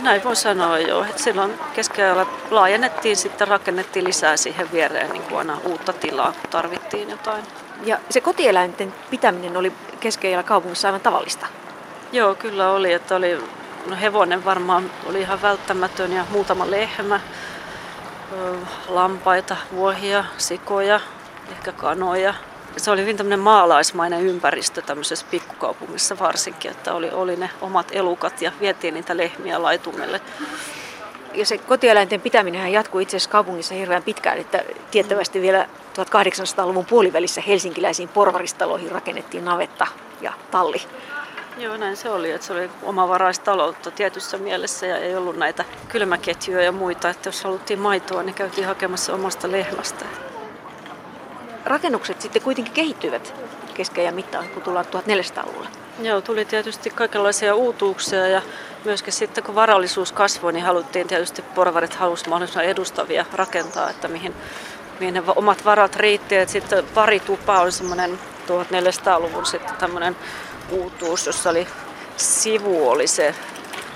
Näin 0.00 0.24
voi 0.24 0.36
sanoa 0.36 0.78
jo. 0.78 1.04
Että 1.04 1.22
silloin 1.22 1.54
keskellä 1.74 2.26
laajennettiin, 2.50 3.16
sitten 3.16 3.48
rakennettiin 3.48 4.04
lisää 4.04 4.36
siihen 4.36 4.72
viereen 4.72 5.10
niin 5.10 5.22
kuin 5.22 5.38
aina 5.38 5.58
uutta 5.64 5.92
tilaa, 5.92 6.32
kun 6.32 6.50
tarvittiin 6.50 7.10
jotain. 7.10 7.44
Ja 7.84 7.98
se 8.10 8.20
kotieläinten 8.20 8.94
pitäminen 9.10 9.56
oli 9.56 9.72
keskellä 10.00 10.42
kaupungissa 10.42 10.88
aivan 10.88 11.00
tavallista? 11.00 11.46
Joo, 12.12 12.34
kyllä 12.34 12.70
oli. 12.70 12.92
Että 12.92 13.16
oli 13.16 13.38
no 13.86 13.96
hevonen 14.00 14.44
varmaan 14.44 14.90
oli 15.06 15.20
ihan 15.20 15.42
välttämätön 15.42 16.12
ja 16.12 16.24
muutama 16.30 16.70
lehmä, 16.70 17.20
lampaita, 18.88 19.56
vuohia, 19.74 20.24
sikoja, 20.38 21.00
ehkä 21.50 21.72
kanoja, 21.72 22.34
se 22.76 22.90
oli 22.90 23.00
hyvin 23.00 23.16
tämmöinen 23.16 23.40
maalaismainen 23.40 24.26
ympäristö 24.26 24.82
tämmöisessä 24.82 25.26
pikkukaupungissa 25.30 26.18
varsinkin, 26.18 26.70
että 26.70 26.94
oli, 26.94 27.10
oli 27.10 27.36
ne 27.36 27.50
omat 27.60 27.86
elukat 27.92 28.42
ja 28.42 28.52
vietiin 28.60 28.94
niitä 28.94 29.16
lehmiä 29.16 29.62
laitumelle. 29.62 30.20
Ja 31.34 31.46
se 31.46 31.58
kotieläinten 31.58 32.20
pitäminen 32.20 32.72
jatkuu 32.72 33.00
itse 33.00 33.16
asiassa 33.16 33.30
kaupungissa 33.30 33.74
hirveän 33.74 34.02
pitkään, 34.02 34.38
että 34.38 34.64
tiettävästi 34.90 35.40
vielä 35.40 35.68
1800-luvun 35.98 36.86
puolivälissä 36.86 37.42
helsinkiläisiin 37.46 38.08
porvaristaloihin 38.08 38.92
rakennettiin 38.92 39.44
navetta 39.44 39.86
ja 40.20 40.32
talli. 40.50 40.82
Joo, 41.58 41.76
näin 41.76 41.96
se 41.96 42.10
oli, 42.10 42.30
että 42.30 42.46
se 42.46 42.52
oli 42.52 42.70
omavaraistaloutta 42.82 43.90
tietyssä 43.90 44.38
mielessä 44.38 44.86
ja 44.86 44.96
ei 44.96 45.16
ollut 45.16 45.36
näitä 45.36 45.64
kylmäketjuja 45.88 46.62
ja 46.62 46.72
muita, 46.72 47.10
että 47.10 47.28
jos 47.28 47.44
haluttiin 47.44 47.78
maitoa, 47.78 48.22
niin 48.22 48.34
käytiin 48.34 48.66
hakemassa 48.66 49.14
omasta 49.14 49.52
lehmästä 49.52 50.04
rakennukset 51.64 52.20
sitten 52.20 52.42
kuitenkin 52.42 52.74
kehittyivät 52.74 53.34
ja 54.04 54.12
mittaan, 54.12 54.48
kun 54.48 54.62
tullaan 54.62 54.84
1400-luvulle. 54.84 55.68
Joo, 56.02 56.20
tuli 56.20 56.44
tietysti 56.44 56.90
kaikenlaisia 56.90 57.54
uutuuksia 57.54 58.28
ja 58.28 58.42
myöskin 58.84 59.12
sitten 59.12 59.44
kun 59.44 59.54
varallisuus 59.54 60.12
kasvoi, 60.12 60.52
niin 60.52 60.64
haluttiin 60.64 61.08
tietysti 61.08 61.42
porvarit 61.42 61.94
halusi 61.94 62.28
mahdollisimman 62.28 62.64
edustavia 62.64 63.26
rakentaa, 63.32 63.90
että 63.90 64.08
mihin, 64.08 64.34
mihin 65.00 65.14
ne 65.14 65.22
omat 65.36 65.64
varat 65.64 65.96
riitti. 65.96 66.36
Että 66.36 66.52
sitten 66.52 66.84
pari 66.94 67.20
tupaa 67.20 67.60
oli 67.60 67.72
semmoinen 67.72 68.18
1400-luvun 68.46 69.46
sitten 69.46 69.76
tämmöinen 69.76 70.16
uutuus, 70.70 71.26
jossa 71.26 71.50
oli 71.50 71.66
sivu 72.16 72.88
oli 72.88 73.06
se 73.06 73.34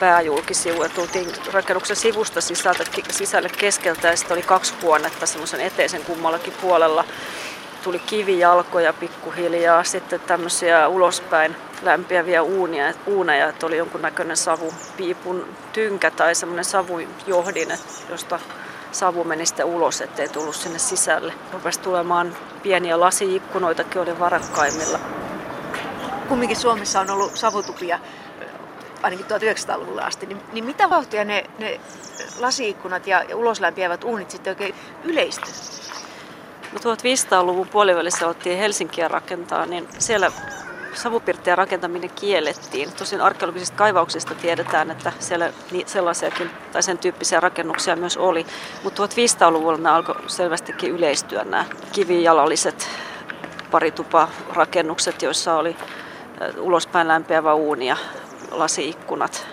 pääjulkisivu 0.00 0.83
ja 0.83 0.88
tultiin 0.88 1.33
rakennuksen 1.52 1.97
sivusta 1.97 2.40
sisältä, 2.40 2.85
sisälle 3.11 3.49
keskeltä 3.49 4.09
ja 4.09 4.16
sitten 4.16 4.35
oli 4.35 4.42
kaksi 4.42 4.75
huonetta 4.83 5.26
semmoisen 5.26 5.61
eteisen 5.61 6.04
kummallakin 6.04 6.52
puolella 6.61 7.04
tuli 7.84 7.98
kivijalkoja 7.98 8.92
pikkuhiljaa, 8.92 9.84
sitten 9.84 10.20
tämmöisiä 10.20 10.88
ulospäin 10.88 11.56
lämpiäviä 11.82 12.42
uunia, 12.42 12.94
uuneja, 13.06 13.48
että 13.48 13.66
oli 13.66 13.76
jonkunnäköinen 13.76 14.36
savupiipun 14.36 15.48
tynkä 15.72 16.10
tai 16.10 16.34
semmoinen 16.34 16.64
savujohdin, 16.64 17.68
josta 18.08 18.40
savu 18.92 19.24
meni 19.24 19.46
sitten 19.46 19.66
ulos, 19.66 20.00
ettei 20.00 20.28
tullut 20.28 20.54
sinne 20.54 20.78
sisälle. 20.78 21.32
Rupesi 21.52 21.80
tulemaan 21.80 22.36
pieniä 22.62 23.00
lasiikkunoitakin 23.00 24.02
oli 24.02 24.18
varakkaimmilla. 24.18 24.98
Kumminkin 26.28 26.56
Suomessa 26.56 27.00
on 27.00 27.10
ollut 27.10 27.36
savutupia 27.36 27.98
ainakin 29.02 29.26
1900-luvulla 29.26 30.02
asti, 30.02 30.26
niin, 30.26 30.40
niin 30.52 30.64
mitä 30.64 30.90
vauhtia 30.90 31.24
ne, 31.24 31.44
ne 31.58 31.80
lasiikkunat 32.38 33.06
ja, 33.06 33.22
ja 33.28 33.36
uloslämpiävät 33.36 34.04
uunit 34.04 34.30
sitten 34.30 34.50
oikein 34.50 34.74
yleistyivät? 35.04 36.03
No 36.74 36.80
1500-luvun 36.80 37.68
puolivälissä 37.68 38.26
alettiin 38.26 38.58
Helsinkiä 38.58 39.08
rakentaa, 39.08 39.66
niin 39.66 39.88
siellä 39.98 40.32
savupirttien 40.94 41.58
rakentaminen 41.58 42.10
kiellettiin. 42.10 42.92
Tosin 42.92 43.20
arkeologisista 43.20 43.76
kaivauksista 43.76 44.34
tiedetään, 44.34 44.90
että 44.90 45.12
siellä 45.18 45.52
sellaisiakin 45.86 46.50
tai 46.72 46.82
sen 46.82 46.98
tyyppisiä 46.98 47.40
rakennuksia 47.40 47.96
myös 47.96 48.16
oli. 48.16 48.46
Mutta 48.84 49.06
1500-luvulla 49.06 49.78
ne 49.78 49.90
alkoi 49.90 50.14
selvästikin 50.26 50.90
yleistyä 50.90 51.44
nämä 51.44 51.64
kivijalalliset 51.92 52.88
parituparakennukset, 53.70 55.22
joissa 55.22 55.54
oli 55.54 55.76
ulospäin 56.58 57.08
lämpiävä 57.08 57.54
uuni 57.54 57.86
ja 57.86 57.96
lasiikkunat. 58.50 59.46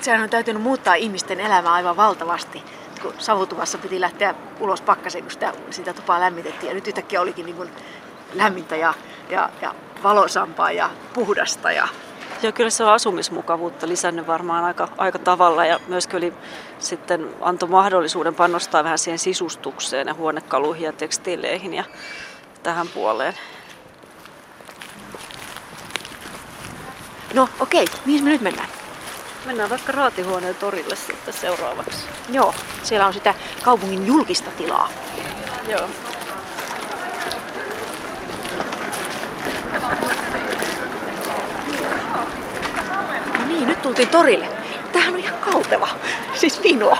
Sehän 0.00 0.22
on 0.22 0.30
täytynyt 0.30 0.62
muuttaa 0.62 0.94
ihmisten 0.94 1.40
elämää 1.40 1.72
aivan 1.72 1.96
valtavasti 1.96 2.62
kun 2.98 3.14
savutuvassa 3.18 3.78
piti 3.78 4.00
lähteä 4.00 4.34
ulos 4.60 4.80
pakkaseen, 4.80 5.24
kun 5.24 5.32
sitä, 5.32 5.52
sitä 5.70 5.92
tupaa 5.92 6.20
lämmitettiin. 6.20 6.68
Ja 6.68 6.74
nyt 6.74 6.86
yhtäkkiä 6.86 7.20
olikin 7.20 7.46
niin 7.46 7.56
kuin 7.56 7.70
lämmintä 8.34 8.76
ja, 8.76 8.94
ja, 9.30 9.50
ja 9.62 9.74
valosampaa 10.02 10.72
ja 10.72 10.90
puhdasta. 11.14 11.72
Ja... 11.72 11.88
Joo, 12.42 12.52
kyllä 12.52 12.70
se 12.70 12.84
on 12.84 12.92
asumismukavuutta 12.92 13.88
lisännyt 13.88 14.26
varmaan 14.26 14.64
aika, 14.64 14.88
aika 14.98 15.18
tavalla 15.18 15.66
ja 15.66 15.80
myöskin 15.88 16.16
oli 16.16 16.32
sitten 16.78 17.34
antoi 17.40 17.68
mahdollisuuden 17.68 18.34
panostaa 18.34 18.84
vähän 18.84 18.98
siihen 18.98 19.18
sisustukseen 19.18 20.08
ja 20.08 20.14
huonekaluihin 20.14 20.84
ja 20.84 20.92
tekstiileihin 20.92 21.74
ja 21.74 21.84
tähän 22.62 22.88
puoleen. 22.88 23.34
No 27.34 27.48
okei, 27.60 27.86
mihin 28.04 28.24
me 28.24 28.30
nyt 28.30 28.40
mennään? 28.40 28.68
Mennään 29.46 29.70
vaikka 29.70 29.92
Raatihuoneen 29.92 30.54
torille 30.54 30.96
sitten 30.96 31.34
seuraavaksi. 31.34 32.06
Joo, 32.28 32.54
siellä 32.82 33.06
on 33.06 33.14
sitä 33.14 33.34
kaupungin 33.62 34.06
julkista 34.06 34.50
tilaa. 34.50 34.88
Joo. 35.68 35.88
No 43.38 43.46
niin, 43.46 43.68
nyt 43.68 43.82
tultiin 43.82 44.08
torille. 44.08 44.48
Tämähän 44.92 45.14
on 45.14 45.20
ihan 45.20 45.38
kalteva. 45.38 45.88
Siis 46.34 46.62
vinoa. 46.62 46.98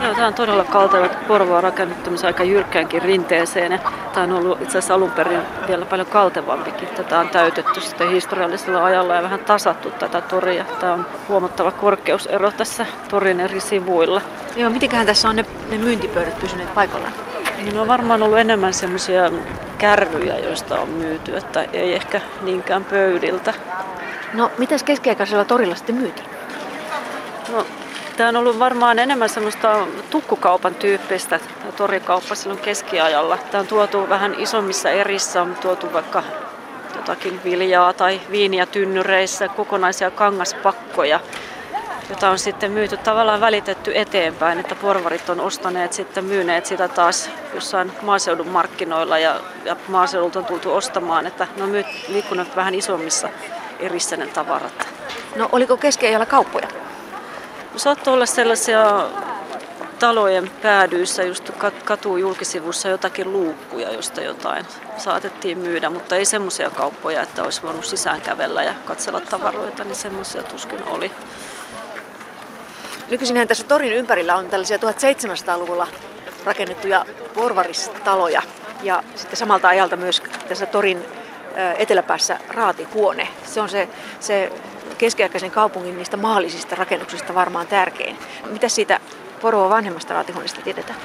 Joo, 0.00 0.14
tämä 0.14 0.26
on 0.26 0.34
todella 0.34 0.64
kalteva. 0.64 1.08
Porvoa 1.28 1.60
rakennettu 1.60 2.10
aika 2.26 2.44
jyrkkäänkin 2.44 3.02
rinteeseen. 3.02 3.72
Ja 3.72 3.78
tämä 4.12 4.24
on 4.24 4.32
ollut 4.32 4.62
itse 4.62 4.78
asiassa 4.78 4.94
alun 4.94 5.10
perin 5.10 5.40
vielä 5.68 5.84
paljon 5.84 6.06
kaltevampikin. 6.06 6.88
Tätä 6.88 7.18
on 7.20 7.28
täytetty 7.28 7.80
sitten 7.80 8.10
historiallisella 8.10 8.84
ajalla 8.84 9.14
ja 9.14 9.22
vähän 9.22 9.40
tasattu 9.40 9.90
tätä 9.90 10.20
toria. 10.20 10.64
Tämä 10.80 10.92
on 10.92 11.06
huomattava 11.28 11.70
korkeusero 11.70 12.50
tässä 12.50 12.86
torin 13.08 13.40
eri 13.40 13.60
sivuilla. 13.60 14.20
Joo, 14.56 14.70
mitenköhän 14.70 15.06
tässä 15.06 15.28
on 15.28 15.36
ne, 15.36 15.44
ne 15.70 15.78
myyntipöydät 15.78 16.40
pysyneet 16.40 16.74
paikallaan? 16.74 17.12
Niin 17.56 17.78
on 17.78 17.88
varmaan 17.88 18.22
ollut 18.22 18.38
enemmän 18.38 18.74
semmoisia 18.74 19.30
kärryjä, 19.78 20.38
joista 20.38 20.80
on 20.80 20.88
myyty, 20.88 21.36
että 21.36 21.62
ei 21.72 21.94
ehkä 21.94 22.20
niinkään 22.42 22.84
pöydiltä. 22.84 23.54
No, 24.34 24.50
mitäs 24.58 24.82
keskiaikaisella 24.82 25.44
torilla 25.44 25.74
sitten 25.74 25.94
myytiin? 25.94 26.26
No, 27.52 27.66
Tämä 28.16 28.28
on 28.28 28.36
ollut 28.36 28.58
varmaan 28.58 28.98
enemmän 28.98 29.28
semmoista 29.28 29.86
tukkukaupan 30.10 30.74
tyyppistä 30.74 31.40
torikauppa 31.76 32.34
silloin 32.34 32.60
keskiajalla. 32.60 33.38
Tämä 33.50 33.60
on 33.60 33.66
tuotu 33.66 34.08
vähän 34.08 34.34
isommissa 34.38 34.90
erissä, 34.90 35.42
on 35.42 35.56
tuotu 35.60 35.92
vaikka 35.92 36.22
jotakin 36.96 37.40
viljaa 37.44 37.92
tai 37.92 38.20
viiniä 38.30 38.66
tynnyreissä, 38.66 39.48
kokonaisia 39.48 40.10
kangaspakkoja, 40.10 41.20
jota 42.10 42.30
on 42.30 42.38
sitten 42.38 42.72
myyty 42.72 42.96
tavallaan 42.96 43.40
välitetty 43.40 43.92
eteenpäin, 43.94 44.60
että 44.60 44.74
porvarit 44.74 45.28
on 45.28 45.40
ostaneet 45.40 45.92
sitten 45.92 46.24
myyneet 46.24 46.66
sitä 46.66 46.88
taas 46.88 47.30
jossain 47.54 47.92
maaseudun 48.02 48.48
markkinoilla 48.48 49.18
ja, 49.18 49.40
ja 49.64 49.76
maaseudulta 49.88 50.38
on 50.38 50.44
tultu 50.44 50.74
ostamaan, 50.74 51.26
että 51.26 51.46
ne 51.56 51.62
on 51.62 51.68
myyt, 51.68 51.86
liikkunut 52.08 52.56
vähän 52.56 52.74
isommissa 52.74 53.28
erissä 53.78 54.16
ne 54.16 54.26
tavarat. 54.26 54.88
No 55.36 55.48
oliko 55.52 55.76
keskiajalla 55.76 56.26
kauppoja? 56.26 56.68
Saattoi 57.76 58.14
olla 58.14 58.26
sellaisia 58.26 59.08
talojen 59.98 60.50
päädyissä, 60.62 61.22
just 61.22 61.50
katu 61.84 62.16
julkisivussa 62.16 62.88
jotakin 62.88 63.32
luukkuja, 63.32 63.92
josta 63.92 64.20
jotain 64.20 64.66
saatettiin 64.96 65.58
myydä, 65.58 65.90
mutta 65.90 66.16
ei 66.16 66.24
semmoisia 66.24 66.70
kauppoja, 66.70 67.22
että 67.22 67.42
olisi 67.42 67.62
voinut 67.62 67.84
sisään 67.84 68.20
kävellä 68.20 68.62
ja 68.62 68.74
katsella 68.84 69.20
tavaroita, 69.20 69.84
niin 69.84 69.94
semmoisia 69.94 70.42
tuskin 70.42 70.88
oli. 70.88 71.10
Nykyisinhän 73.10 73.48
tässä 73.48 73.64
torin 73.64 73.92
ympärillä 73.92 74.36
on 74.36 74.48
tällaisia 74.48 74.76
1700-luvulla 74.76 75.86
rakennettuja 76.44 77.06
porvaristaloja 77.34 78.42
ja 78.82 79.02
sitten 79.14 79.36
samalta 79.36 79.68
ajalta 79.68 79.96
myös 79.96 80.22
tässä 80.48 80.66
torin 80.66 81.04
eteläpäässä 81.78 82.38
raatihuone. 82.48 83.28
Se 83.44 83.60
on 83.60 83.68
se, 83.68 83.88
se 84.20 84.52
keskiaikaisen 84.96 85.50
kaupungin 85.50 85.96
niistä 85.96 86.16
maallisista 86.16 86.76
rakennuksista 86.76 87.34
varmaan 87.34 87.66
tärkein. 87.66 88.18
Mitä 88.50 88.68
siitä 88.68 89.00
Poroa 89.40 89.70
vanhemmasta 89.70 90.14
raatihuoneesta 90.14 90.60
tiedetään? 90.62 90.98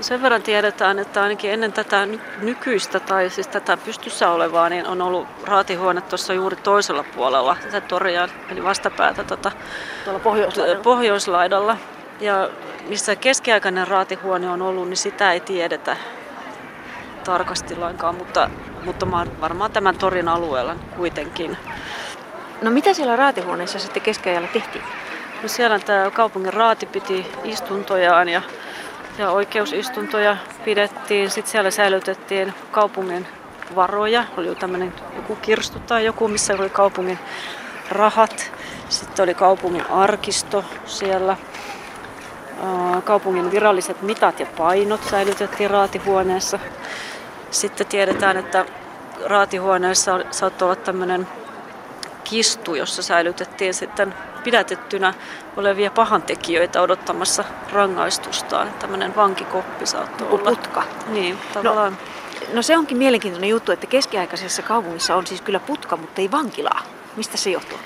Sen 0.00 0.22
verran 0.22 0.42
tiedetään, 0.42 0.98
että 0.98 1.22
ainakin 1.22 1.50
ennen 1.50 1.72
tätä 1.72 2.08
nykyistä 2.42 3.00
tai 3.00 3.30
siis 3.30 3.48
tätä 3.48 3.76
pystyssä 3.76 4.30
olevaa, 4.30 4.68
niin 4.68 4.86
on 4.86 5.02
ollut 5.02 5.28
raatihuone 5.44 6.00
tuossa 6.00 6.32
juuri 6.32 6.56
toisella 6.56 7.04
puolella 7.14 7.56
tätä 7.62 7.80
toria, 7.80 8.28
eli 8.50 8.64
vastapäätä 8.64 9.24
tota, 9.24 9.52
Tuolla 10.04 10.20
pohjoislaidalla. 10.20 10.82
pohjoislaidalla. 10.82 11.76
Ja 12.20 12.48
missä 12.88 13.16
keskiaikainen 13.16 13.88
raatihuone 13.88 14.48
on 14.50 14.62
ollut, 14.62 14.88
niin 14.88 14.96
sitä 14.96 15.32
ei 15.32 15.40
tiedetä 15.40 15.96
tarkasti 17.24 17.76
lainkaan, 17.76 18.14
mutta, 18.14 18.50
mutta 18.84 19.06
varmaan 19.40 19.72
tämän 19.72 19.98
torin 19.98 20.28
alueella 20.28 20.76
kuitenkin. 20.96 21.56
No 22.62 22.70
mitä 22.70 22.94
siellä 22.94 23.16
raatihuoneessa 23.16 23.78
sitten 23.78 24.02
keskiajalla 24.02 24.48
tehtiin? 24.48 24.84
No 25.42 25.48
siellä 25.48 25.78
tämä 25.78 26.10
kaupungin 26.10 26.52
raati 26.52 26.86
piti 26.86 27.26
istuntojaan 27.44 28.28
ja, 28.28 28.42
ja 29.18 29.30
oikeusistuntoja 29.30 30.36
pidettiin. 30.64 31.30
Sitten 31.30 31.52
siellä 31.52 31.70
säilytettiin 31.70 32.54
kaupungin 32.70 33.26
varoja. 33.74 34.24
Oli 34.36 34.54
tämmöinen 34.54 34.92
joku 35.16 35.36
kirstu 35.36 35.78
tai 35.78 36.04
joku, 36.04 36.28
missä 36.28 36.54
oli 36.54 36.70
kaupungin 36.70 37.18
rahat. 37.90 38.52
Sitten 38.88 39.22
oli 39.22 39.34
kaupungin 39.34 39.90
arkisto 39.90 40.64
siellä. 40.86 41.36
Kaupungin 43.04 43.50
viralliset 43.50 44.02
mitat 44.02 44.40
ja 44.40 44.46
painot 44.56 45.04
säilytettiin 45.10 45.70
raatihuoneessa. 45.70 46.58
Sitten 47.50 47.86
tiedetään, 47.86 48.36
että 48.36 48.64
raatihuoneessa 49.24 50.20
saattoi 50.30 50.66
olla 50.66 50.76
tämmöinen 50.76 51.28
kistu, 52.32 52.74
jossa 52.74 53.02
säilytettiin 53.02 53.74
sitten 53.74 54.14
pidätettynä 54.44 55.14
olevia 55.56 55.90
pahantekijöitä 55.90 56.82
odottamassa 56.82 57.44
rangaistustaan. 57.72 58.72
Tämmöinen 58.72 59.16
vankikoppi 59.16 59.86
saattoi 59.86 60.28
olla. 60.28 60.50
Putka. 60.50 60.82
Niin, 61.06 61.38
tavallaan. 61.54 61.92
No, 61.92 62.54
no 62.54 62.62
se 62.62 62.76
onkin 62.76 62.96
mielenkiintoinen 62.96 63.50
juttu, 63.50 63.72
että 63.72 63.86
keskiaikaisessa 63.86 64.62
kaupungissa 64.62 65.16
on 65.16 65.26
siis 65.26 65.40
kyllä 65.40 65.60
putka, 65.60 65.96
mutta 65.96 66.20
ei 66.20 66.30
vankilaa. 66.30 66.82
Mistä 67.16 67.36
se 67.36 67.50
johtuu? 67.50 67.78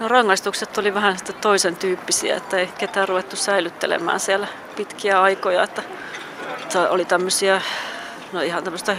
No 0.00 0.08
rangaistukset 0.08 0.78
oli 0.78 0.94
vähän 0.94 1.18
sitten 1.18 1.36
toisen 1.36 1.76
tyyppisiä, 1.76 2.36
että 2.36 2.56
ei 2.56 2.66
ketään 2.78 3.08
ruvettu 3.08 3.36
säilyttelemään 3.36 4.20
siellä 4.20 4.46
pitkiä 4.76 5.22
aikoja. 5.22 5.62
Että 5.62 5.82
oli 6.90 7.04
tämmöisiä 7.04 7.62
no 8.32 8.40
ihan 8.40 8.64
tämmöistä 8.64 8.96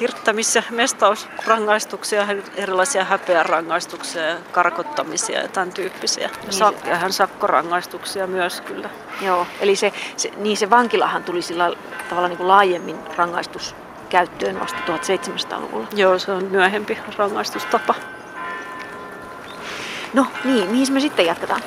hirttämis- 0.00 0.56
ja 0.56 0.62
mestausrangaistuksia, 0.70 2.26
erilaisia 2.56 3.04
häpeärangaistuksia 3.04 4.22
ja 4.22 4.36
karkottamisia 4.52 5.40
ja 5.40 5.48
tämän 5.48 5.72
tyyppisiä. 5.72 6.30
Niin. 6.42 6.62
Sak- 6.62 6.88
ja 6.88 6.96
hän 6.96 7.12
sakkorangaistuksia 7.12 8.26
myös 8.26 8.60
kyllä. 8.60 8.90
Joo, 9.20 9.46
eli 9.60 9.76
se, 9.76 9.92
se, 10.16 10.30
niin 10.36 10.56
se 10.56 10.70
vankilahan 10.70 11.24
tuli 11.24 11.42
sillä 11.42 11.72
tavalla 12.08 12.28
niin 12.28 12.36
kuin 12.36 12.48
laajemmin 12.48 12.98
rangaistus 13.16 13.74
käyttöön 14.08 14.60
vasta 14.60 14.78
1700-luvulla. 14.86 15.86
Joo, 15.94 16.18
se 16.18 16.32
on 16.32 16.44
myöhempi 16.44 16.98
rangaistustapa. 17.16 17.94
No 20.12 20.26
niin, 20.44 20.70
mihin 20.70 20.92
me 20.92 21.00
sitten 21.00 21.26
jatketaan? 21.26 21.60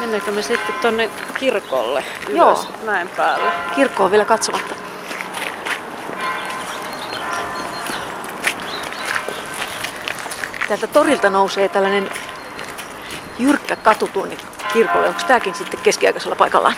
Mennäänkö 0.00 0.30
me 0.30 0.42
sitten 0.42 0.74
tuonne 0.82 1.10
kirkolle 1.38 2.04
ylös 2.28 2.36
Joo. 2.38 2.66
mäen 2.84 3.08
päälle? 3.08 3.50
Kirkko 3.74 4.04
on 4.04 4.10
vielä 4.10 4.24
katsomatta. 4.24 4.74
Täältä 10.72 10.86
torilta 10.86 11.30
nousee 11.30 11.68
tällainen 11.68 12.10
jyrkkä 13.38 13.76
katu 13.76 14.08
tuonne 14.08 14.36
kirkolle. 14.72 15.08
Onko 15.08 15.20
tämäkin 15.26 15.54
sitten 15.54 15.80
keskiaikaisella 15.80 16.36
paikallaan? 16.36 16.74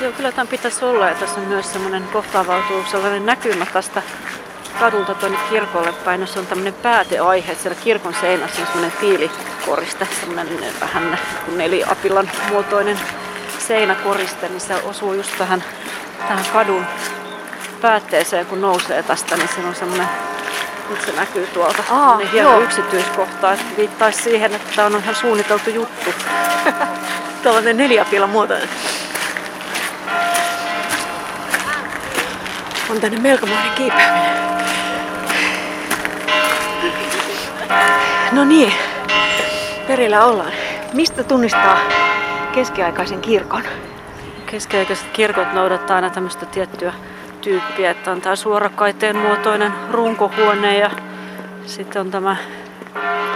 Joo, 0.00 0.12
kyllä 0.12 0.32
tämän 0.32 0.48
pitäisi 0.48 0.84
olla. 0.84 1.08
Ja 1.08 1.14
tässä 1.14 1.40
on 1.40 1.46
myös 1.46 1.72
semmoinen 1.72 2.02
kohtaavautuu 2.12 2.84
sellainen 2.90 3.26
näkymä 3.26 3.66
tästä 3.66 4.02
kadulta 4.80 5.14
tuonne 5.14 5.38
kirkolle 5.50 5.92
päin, 5.92 6.20
jossa 6.20 6.40
on 6.40 6.46
tämmöinen 6.46 6.74
pääteaihe. 6.74 7.54
Siellä 7.54 7.80
kirkon 7.84 8.14
seinässä 8.14 8.60
on 8.60 8.66
semmoinen 8.66 8.92
tiilikoriste, 9.00 10.08
semmoinen 10.20 10.48
vähän 10.80 11.18
neliapilan 11.56 12.30
muotoinen 12.50 13.00
seinäkoriste, 13.58 14.48
niin 14.48 14.60
se 14.60 14.74
osuu 14.74 15.14
just 15.14 15.38
tähän, 15.38 15.64
tähän 16.28 16.44
kadun 16.52 16.86
päätteeseen, 17.80 18.46
kun 18.46 18.60
nousee 18.60 19.02
tästä, 19.02 19.36
niin 19.36 19.48
siinä 19.48 19.68
on 19.68 19.74
semmoinen 19.74 20.08
nyt 20.90 21.00
se 21.02 21.12
näkyy 21.12 21.46
tuolta. 21.46 21.82
Aa, 21.90 22.16
hieno 22.16 22.50
joo. 22.50 22.60
yksityiskohta, 22.60 23.52
että 23.52 23.76
viittaisi 23.76 24.22
siihen, 24.22 24.54
että 24.54 24.76
tämä 24.76 24.86
on 24.86 25.02
ihan 25.02 25.14
suunniteltu 25.14 25.70
juttu. 25.70 26.14
Tällainen 27.42 27.76
neljäpilan 27.76 28.30
muotoinen. 28.30 28.68
On 32.90 33.00
tänne 33.00 33.20
melkomainen 33.20 33.72
kiipeäminen. 33.72 34.38
No 38.32 38.44
niin, 38.44 38.72
perillä 39.86 40.24
ollaan. 40.24 40.52
Mistä 40.92 41.24
tunnistaa 41.24 41.78
keskiaikaisen 42.52 43.20
kirkon? 43.20 43.62
Keskiaikaiset 44.46 45.06
kirkot 45.12 45.52
noudattaa 45.52 45.96
aina 45.96 46.10
tämmöistä 46.10 46.46
tiettyä 46.46 46.92
tyyppiä, 47.40 47.90
että 47.90 48.10
on 48.10 48.20
tämä 48.20 48.36
suorakaiteen 48.36 49.16
muotoinen 49.16 49.72
runkohuone 49.90 50.78
ja 50.78 50.90
sitten 51.66 52.00
on 52.00 52.10
tämä 52.10 52.36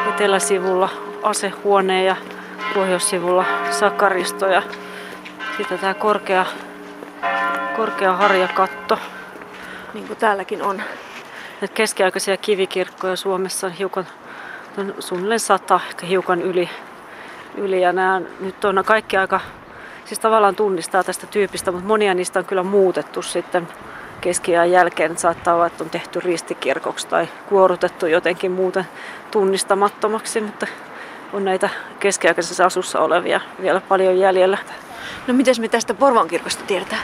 eteläsivulla 0.09 0.89
asehuone 1.23 2.05
ja 2.05 2.17
pohjoissivulla 2.75 3.45
sakaristo 3.71 4.47
ja 4.47 4.63
sitten 5.57 5.79
tämä 5.79 5.95
korkea, 5.95 6.47
korkea 7.77 8.17
harjakatto. 8.17 8.99
Niin 9.95 10.07
kuin 10.07 10.19
täälläkin 10.19 10.63
on. 10.63 10.77
Näitä 11.61 11.75
keskiaikaisia 11.75 12.37
kivikirkkoja 12.37 13.17
Suomessa 13.17 13.67
on 13.67 13.73
hiukan 13.73 14.07
on 14.79 14.95
suunnilleen 14.99 15.41
sata, 15.41 15.81
ehkä 15.89 16.07
hiukan 16.07 16.43
yli. 16.43 16.71
yli 17.57 17.83
ja 17.83 17.93
nämä 17.93 18.21
nyt 18.41 18.65
on 18.65 18.83
kaikki 18.87 19.17
aika, 19.17 19.41
siis 20.13 20.21
tavallaan 20.21 20.57
tunnistaa 20.57 21.05
tästä 21.05 21.27
tyypistä, 21.27 21.73
mutta 21.73 21.89
monia 21.89 22.15
niistä 22.15 22.39
on 22.39 22.45
kyllä 22.45 22.63
muutettu 22.63 23.23
sitten 23.23 23.69
keskiajan 24.21 24.71
jälkeen. 24.71 25.19
Saattaa 25.19 25.55
olla, 25.55 25.67
että 25.67 25.85
on 25.85 25.91
tehty 25.91 26.21
ristikirkoksi 26.21 27.09
tai 27.09 27.29
kuorutettu 27.49 28.07
jotenkin 28.07 28.53
muuten 28.53 28.87
tunnistamattomaksi, 29.31 30.41
mutta 30.41 30.67
on 31.33 31.45
näitä 31.45 31.71
keskiaikaisessa 32.01 32.65
asussa 32.65 33.01
olevia 33.01 33.41
vielä 33.63 33.81
paljon 33.81 34.19
jäljellä. 34.19 34.59
No 35.27 35.35
miten 35.35 35.55
me 35.61 35.69
tästä 35.69 35.95
Porvon 35.95 36.29
kirkosta 36.29 36.65
tiedetään? 36.67 37.03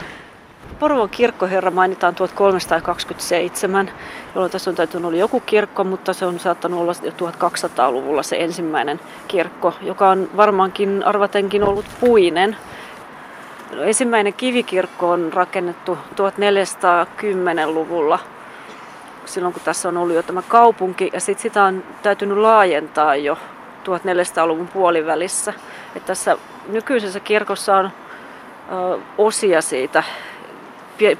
Porvon 0.79 1.09
kirkkoherra 1.09 1.71
mainitaan 1.71 2.15
1327, 2.15 3.91
jolloin 4.35 4.51
tässä 4.51 4.69
on 4.69 4.75
täytynyt 4.75 5.05
olla 5.05 5.17
joku 5.17 5.39
kirkko, 5.39 5.83
mutta 5.83 6.13
se 6.13 6.25
on 6.25 6.39
saattanut 6.39 6.79
olla 6.79 6.93
jo 7.03 7.11
1200-luvulla 7.11 8.23
se 8.23 8.35
ensimmäinen 8.35 8.99
kirkko, 9.27 9.73
joka 9.81 10.09
on 10.09 10.29
varmaankin 10.37 11.03
arvatenkin 11.03 11.63
ollut 11.63 11.85
puinen. 11.99 12.57
Ensimmäinen 13.83 14.33
kivikirkko 14.33 15.09
on 15.09 15.33
rakennettu 15.33 15.97
1410-luvulla, 16.11 18.19
silloin 19.25 19.53
kun 19.53 19.63
tässä 19.65 19.89
on 19.89 19.97
ollut 19.97 20.15
jo 20.15 20.23
tämä 20.23 20.41
kaupunki, 20.41 21.09
ja 21.13 21.19
sitten 21.19 21.41
sitä 21.41 21.63
on 21.63 21.83
täytynyt 22.01 22.37
laajentaa 22.37 23.15
jo 23.15 23.37
1400-luvun 23.83 24.67
puolivälissä. 24.67 25.53
Että 25.95 26.07
tässä 26.07 26.37
nykyisessä 26.67 27.19
kirkossa 27.19 27.75
on 27.75 27.85
ö, 27.85 27.89
osia 29.17 29.61
siitä 29.61 30.03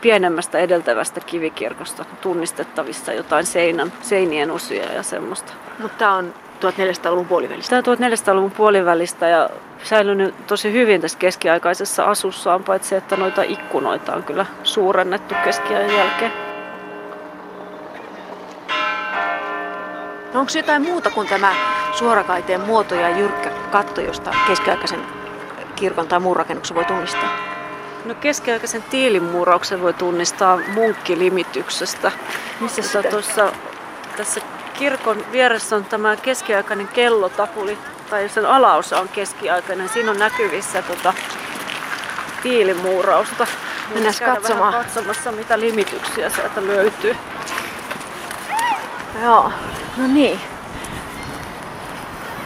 pienemmästä 0.01 0.57
edeltävästä 0.57 1.19
kivikirkosta 1.19 2.05
tunnistettavissa 2.21 3.13
jotain 3.13 3.45
seinän, 3.45 3.93
seinien 4.01 4.51
osia 4.51 4.93
ja 4.93 5.03
semmoista. 5.03 5.53
Mutta 5.79 6.11
on 6.11 6.33
1400-luvun 6.59 7.25
puolivälistä? 7.25 7.81
Tämä 7.81 8.07
on 8.07 8.11
1400-luvun 8.11 8.51
puolivälistä 8.51 9.27
ja 9.27 9.49
säilynyt 9.83 10.47
tosi 10.47 10.73
hyvin 10.73 11.01
tässä 11.01 11.17
keskiaikaisessa 11.17 12.03
asussaan, 12.03 12.63
paitsi 12.63 12.95
että 12.95 13.15
noita 13.15 13.41
ikkunoita 13.41 14.15
on 14.15 14.23
kyllä 14.23 14.45
suurennettu 14.63 15.35
keskiajan 15.43 15.95
jälkeen. 15.97 16.31
No 20.33 20.39
onko 20.39 20.51
jotain 20.55 20.81
muuta 20.81 21.09
kuin 21.09 21.27
tämä 21.27 21.53
suorakaiteen 21.91 22.61
muoto 22.61 22.95
ja 22.95 23.09
jyrkkä 23.09 23.51
katto, 23.71 24.01
josta 24.01 24.31
keskiaikaisen 24.47 24.99
kirkon 25.75 26.07
tai 26.07 26.19
muun 26.19 26.35
rakennuksen 26.35 26.75
voi 26.75 26.85
tunnistaa? 26.85 27.29
No 28.05 28.15
keskiaikaisen 28.15 28.83
tiilimuurauksen 28.83 29.81
voi 29.81 29.93
tunnistaa 29.93 30.59
munkkilimityksestä. 30.73 32.11
Missä 32.59 33.03
tuossa 33.03 33.51
tässä 34.17 34.41
kirkon 34.79 35.25
vieressä 35.31 35.75
on 35.75 35.85
tämä 35.85 36.15
keskiaikainen 36.15 36.87
kellotapuli, 36.87 37.77
tai 38.09 38.29
sen 38.29 38.45
alaosa 38.45 38.99
on 38.99 39.09
keskiaikainen. 39.09 39.89
Siinä 39.89 40.11
on 40.11 40.19
näkyvissä 40.19 40.81
tota, 40.81 41.13
tiilimuurausta. 42.43 43.47
Mennään 43.93 44.15
katsomaan. 44.25 44.73
katsomassa, 44.73 45.31
mitä 45.31 45.59
limityksiä 45.59 46.29
sieltä 46.29 46.67
löytyy. 46.67 47.15
Joo, 49.23 49.51
no 49.97 50.07
niin. 50.07 50.39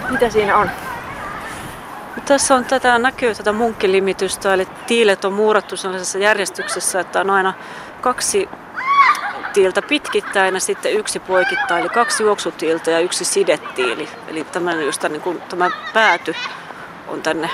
Mitä 0.09 0.29
siinä 0.29 0.57
on? 0.57 0.69
Tässä 2.25 2.55
on 2.55 2.65
tätä, 2.65 2.99
näkyy 2.99 3.35
tätä 3.35 3.51
munkkilimitystä, 3.51 4.53
eli 4.53 4.67
tiilet 4.87 5.25
on 5.25 5.33
muurattu 5.33 5.77
sellaisessa 5.77 6.17
järjestyksessä, 6.17 6.99
että 6.99 7.21
on 7.21 7.29
aina 7.29 7.53
kaksi 8.01 8.49
tiiltä 9.53 9.81
pitkittäin 9.81 10.53
ja 10.53 10.59
sitten 10.59 10.93
yksi 10.93 11.19
poikittain, 11.19 11.81
eli 11.81 11.89
kaksi 11.89 12.23
juoksutiiltä 12.23 12.91
ja 12.91 12.99
yksi 12.99 13.25
sidettiili. 13.25 14.09
Eli 14.27 14.43
tämä, 14.43 14.73
just 14.73 15.03
niin 15.03 15.21
kuin, 15.21 15.41
tämä 15.41 15.71
pääty 15.93 16.35
on 17.07 17.21
tänne 17.21 17.49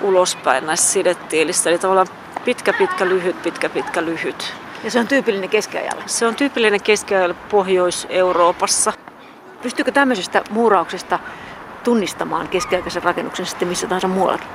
ulospäin 0.00 0.66
näissä 0.66 0.92
sidettiilissä, 0.92 1.70
eli 1.70 1.78
tavallaan 1.78 2.08
pitkä, 2.44 2.72
pitkä, 2.72 3.08
lyhyt, 3.08 3.42
pitkä, 3.42 3.68
pitkä, 3.68 4.04
lyhyt. 4.04 4.54
Ja 4.84 4.90
se 4.90 5.00
on 5.00 5.08
tyypillinen 5.08 5.50
keskiajalle? 5.50 6.02
Se 6.06 6.26
on 6.26 6.34
tyypillinen 6.36 6.82
keskiajalle 6.82 7.34
Pohjois-Euroopassa. 7.34 8.92
Pystyykö 9.62 9.92
tämmöisestä 9.92 10.42
muurauksesta 10.50 11.18
tunnistamaan 11.84 12.48
keskiaikaisen 12.48 13.02
rakennuksen 13.02 13.46
sitten 13.46 13.68
missä 13.68 13.86
tahansa 13.86 14.08
muuallakin? 14.08 14.48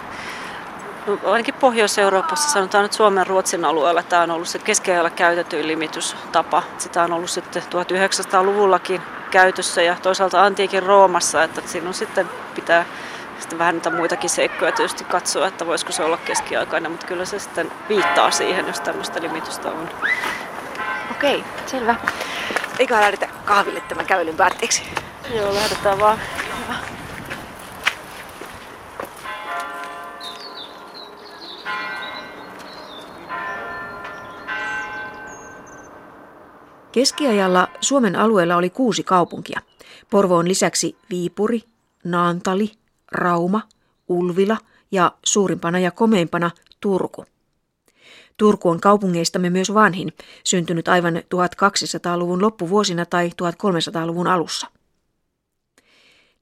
Ainakin 1.26 1.54
Pohjois-Euroopassa, 1.54 2.50
sanotaan 2.50 2.84
nyt 2.84 2.94
Suomen 2.94 3.28
Ruotsin 3.28 3.66
alueella, 3.66 4.04
tämä 4.04 4.22
on 4.22 4.32
ollut 4.32 4.48
se 4.48 4.60
keskeajalla 4.60 5.10
käytetyin 5.10 5.68
limitystapa. 5.68 6.64
Sitä 6.78 7.04
on 7.04 7.14
ollut 7.14 7.30
sitten 7.30 7.64
1900-luvullakin 7.64 9.02
käytössä 9.32 9.82
ja 9.82 9.96
toisaalta 10.02 10.44
antiikin 10.44 10.84
Roomassa, 10.84 11.44
että 11.44 11.62
siinä 11.66 11.88
on 11.88 11.94
sitten 11.94 12.30
pitää 12.56 12.86
sitten 13.40 13.60
vähän 13.60 13.76
niitä 13.76 13.90
muitakin 13.90 14.30
seikkoja 14.30 14.72
tietysti 14.72 15.04
katsoa, 15.04 15.48
että 15.48 15.66
voisiko 15.66 15.92
se 15.92 16.04
olla 16.04 16.18
keskiaikainen, 16.18 16.92
mutta 16.92 17.08
kyllä 17.08 17.26
se 17.26 17.40
sitten 17.40 17.72
viittaa 17.90 18.32
siihen, 18.32 18.68
jos 18.68 18.80
tämmöistä 18.80 19.22
limitystä 19.22 19.70
on. 19.70 19.90
Okei, 21.12 21.44
selvä. 21.66 21.96
Eiköhän 22.80 23.04
lähdetä 23.04 23.28
kahville 23.46 23.82
tämän 23.82 24.06
kävelyn 24.06 24.36
päätteeksi. 24.36 24.84
Joo, 25.36 25.54
lähdetään 25.54 26.00
vaan. 26.00 26.20
Keskiajalla 36.98 37.68
Suomen 37.82 38.16
alueella 38.16 38.56
oli 38.56 38.70
kuusi 38.70 39.04
kaupunkia. 39.04 39.62
Porvoon 40.10 40.48
lisäksi 40.48 40.98
Viipuri, 41.10 41.64
Naantali, 42.04 42.72
Rauma, 43.12 43.62
Ulvila 44.08 44.58
ja 44.92 45.12
suurimpana 45.24 45.80
ja 45.80 45.92
komeimpana 45.92 46.52
Turku. 46.80 47.26
Turku 48.38 48.70
on 48.70 48.80
kaupungeistamme 48.80 49.50
myös 49.50 49.74
vanhin, 49.74 50.14
syntynyt 50.44 50.88
aivan 50.88 51.16
1200-luvun 51.16 52.42
loppuvuosina 52.42 53.06
tai 53.06 53.28
1300-luvun 53.28 54.28
alussa. 54.28 54.68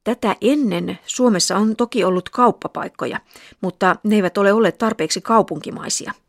Tätä 0.04 0.36
ennen 0.42 1.00
Suomessa 1.06 1.58
on 1.58 1.76
toki 1.76 2.04
ollut 2.04 2.30
kauppapaikkoja, 2.30 3.20
mutta 3.62 3.96
ne 4.04 4.16
eivät 4.16 4.38
ole 4.38 4.54
olleet 4.54 4.78
tarpeeksi 4.78 5.22
kaupunkimaisia– 5.22 6.12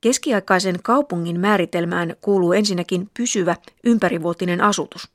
Keskiaikaisen 0.00 0.78
kaupungin 0.82 1.40
määritelmään 1.40 2.16
kuuluu 2.20 2.52
ensinnäkin 2.52 3.10
pysyvä 3.16 3.56
ympärivuotinen 3.84 4.60
asutus. 4.60 5.08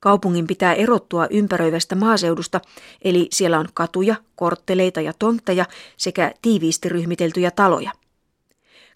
Kaupungin 0.00 0.46
pitää 0.46 0.74
erottua 0.74 1.26
ympäröivästä 1.30 1.94
maaseudusta, 1.94 2.60
eli 3.02 3.28
siellä 3.30 3.58
on 3.58 3.68
katuja, 3.74 4.14
kortteleita 4.36 5.00
ja 5.00 5.12
tontteja 5.18 5.64
sekä 5.96 6.34
tiiviisti 6.42 6.88
ryhmiteltyjä 6.88 7.50
taloja. 7.50 7.90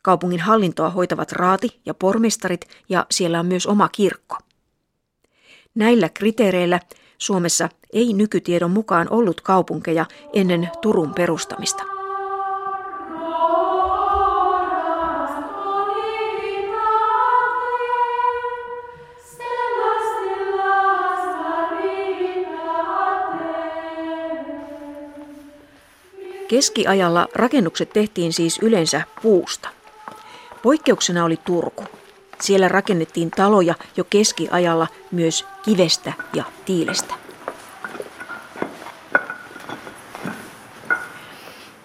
Kaupungin 0.02 0.40
hallintoa 0.40 0.90
hoitavat 0.90 1.32
raati 1.32 1.80
ja 1.86 1.94
pormestarit 1.94 2.60
ja 2.88 3.06
siellä 3.10 3.40
on 3.40 3.46
myös 3.46 3.66
oma 3.66 3.88
kirkko. 3.88 4.36
Näillä 5.74 6.08
kriteereillä 6.08 6.80
Suomessa 7.18 7.68
ei 7.92 8.12
nykytiedon 8.12 8.70
mukaan 8.70 9.06
ollut 9.10 9.40
kaupunkeja 9.40 10.06
ennen 10.32 10.70
Turun 10.82 11.14
perustamista. 11.14 11.97
Keskiajalla 26.48 27.28
rakennukset 27.34 27.90
tehtiin 27.90 28.32
siis 28.32 28.58
yleensä 28.62 29.02
puusta. 29.22 29.68
Poikkeuksena 30.62 31.24
oli 31.24 31.36
Turku. 31.44 31.84
Siellä 32.40 32.68
rakennettiin 32.68 33.30
taloja 33.30 33.74
jo 33.96 34.04
keskiajalla 34.04 34.86
myös 35.10 35.46
kivestä 35.62 36.12
ja 36.34 36.44
tiilestä. 36.64 37.14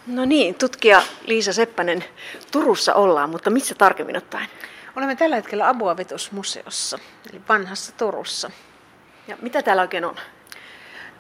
No 0.08 0.26
niin, 0.26 0.56
tutkija 0.56 1.02
Liisa 1.26 1.54
Seppänen, 1.54 2.06
Turussa 2.52 2.93
ollaan, 2.93 3.30
mutta 3.30 3.49
missä 3.49 3.76
tarkemmin 3.76 4.17
ottaen? 4.17 4.47
Olemme 4.95 5.15
tällä 5.15 5.36
hetkellä 5.36 5.69
Abuavitusmuseossa, 5.69 6.99
eli 7.32 7.41
vanhassa 7.49 7.91
Turussa. 7.97 8.52
Ja 9.28 9.38
mitä 9.41 9.62
täällä 9.62 9.82
oikein 9.82 10.06
on? 10.06 10.15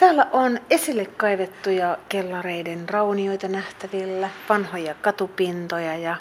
Täällä 0.03 0.27
on 0.31 0.59
esille 0.69 1.05
kaivettuja 1.05 1.97
kellareiden 2.09 2.89
raunioita 2.89 3.47
nähtävillä, 3.47 4.29
vanhoja 4.49 4.95
katupintoja 4.95 5.97
ja, 5.97 6.15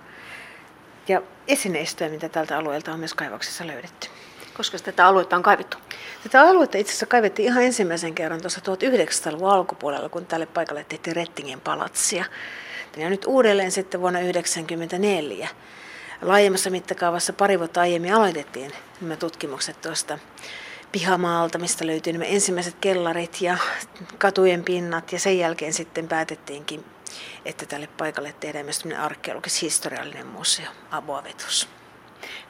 ja 1.08 1.22
esineistöjä, 1.48 2.10
mitä 2.10 2.28
tältä 2.28 2.58
alueelta 2.58 2.92
on 2.92 2.98
myös 2.98 3.14
kaivoksessa 3.14 3.66
löydetty. 3.66 4.08
Koska 4.56 4.78
tätä 4.78 5.06
aluetta 5.06 5.36
on 5.36 5.42
kaivettu? 5.42 5.76
Tätä 6.22 6.42
aluetta 6.42 6.78
itse 6.78 6.90
asiassa 6.90 7.06
kaivettiin 7.06 7.48
ihan 7.48 7.62
ensimmäisen 7.62 8.14
kerran 8.14 8.40
tuossa 8.40 8.60
1900-luvun 8.60 9.50
alkupuolella, 9.50 10.08
kun 10.08 10.26
tälle 10.26 10.46
paikalle 10.46 10.84
tehtiin 10.88 11.16
Rettingen 11.16 11.60
palatsia. 11.60 12.24
Ja 12.96 13.10
nyt 13.10 13.24
uudelleen 13.26 13.72
sitten 13.72 14.00
vuonna 14.00 14.18
1994. 14.18 15.48
Laajemmassa 16.22 16.70
mittakaavassa 16.70 17.32
pari 17.32 17.58
vuotta 17.58 17.80
aiemmin 17.80 18.14
aloitettiin 18.14 18.72
nämä 19.00 19.16
tutkimukset 19.16 19.80
tuosta 19.80 20.18
pihamaalta, 20.92 21.58
mistä 21.58 21.86
löytyi 21.86 22.12
nämä 22.12 22.24
ensimmäiset 22.24 22.76
kellarit 22.80 23.40
ja 23.40 23.56
katujen 24.18 24.64
pinnat. 24.64 25.12
Ja 25.12 25.18
sen 25.18 25.38
jälkeen 25.38 25.72
sitten 25.72 26.08
päätettiinkin, 26.08 26.84
että 27.44 27.66
tälle 27.66 27.88
paikalle 27.98 28.34
tehdään 28.40 28.66
myös 28.66 28.82
arkeologis-historiallinen 28.98 30.26
museo, 30.26 30.70
Aboavetus. 30.90 31.68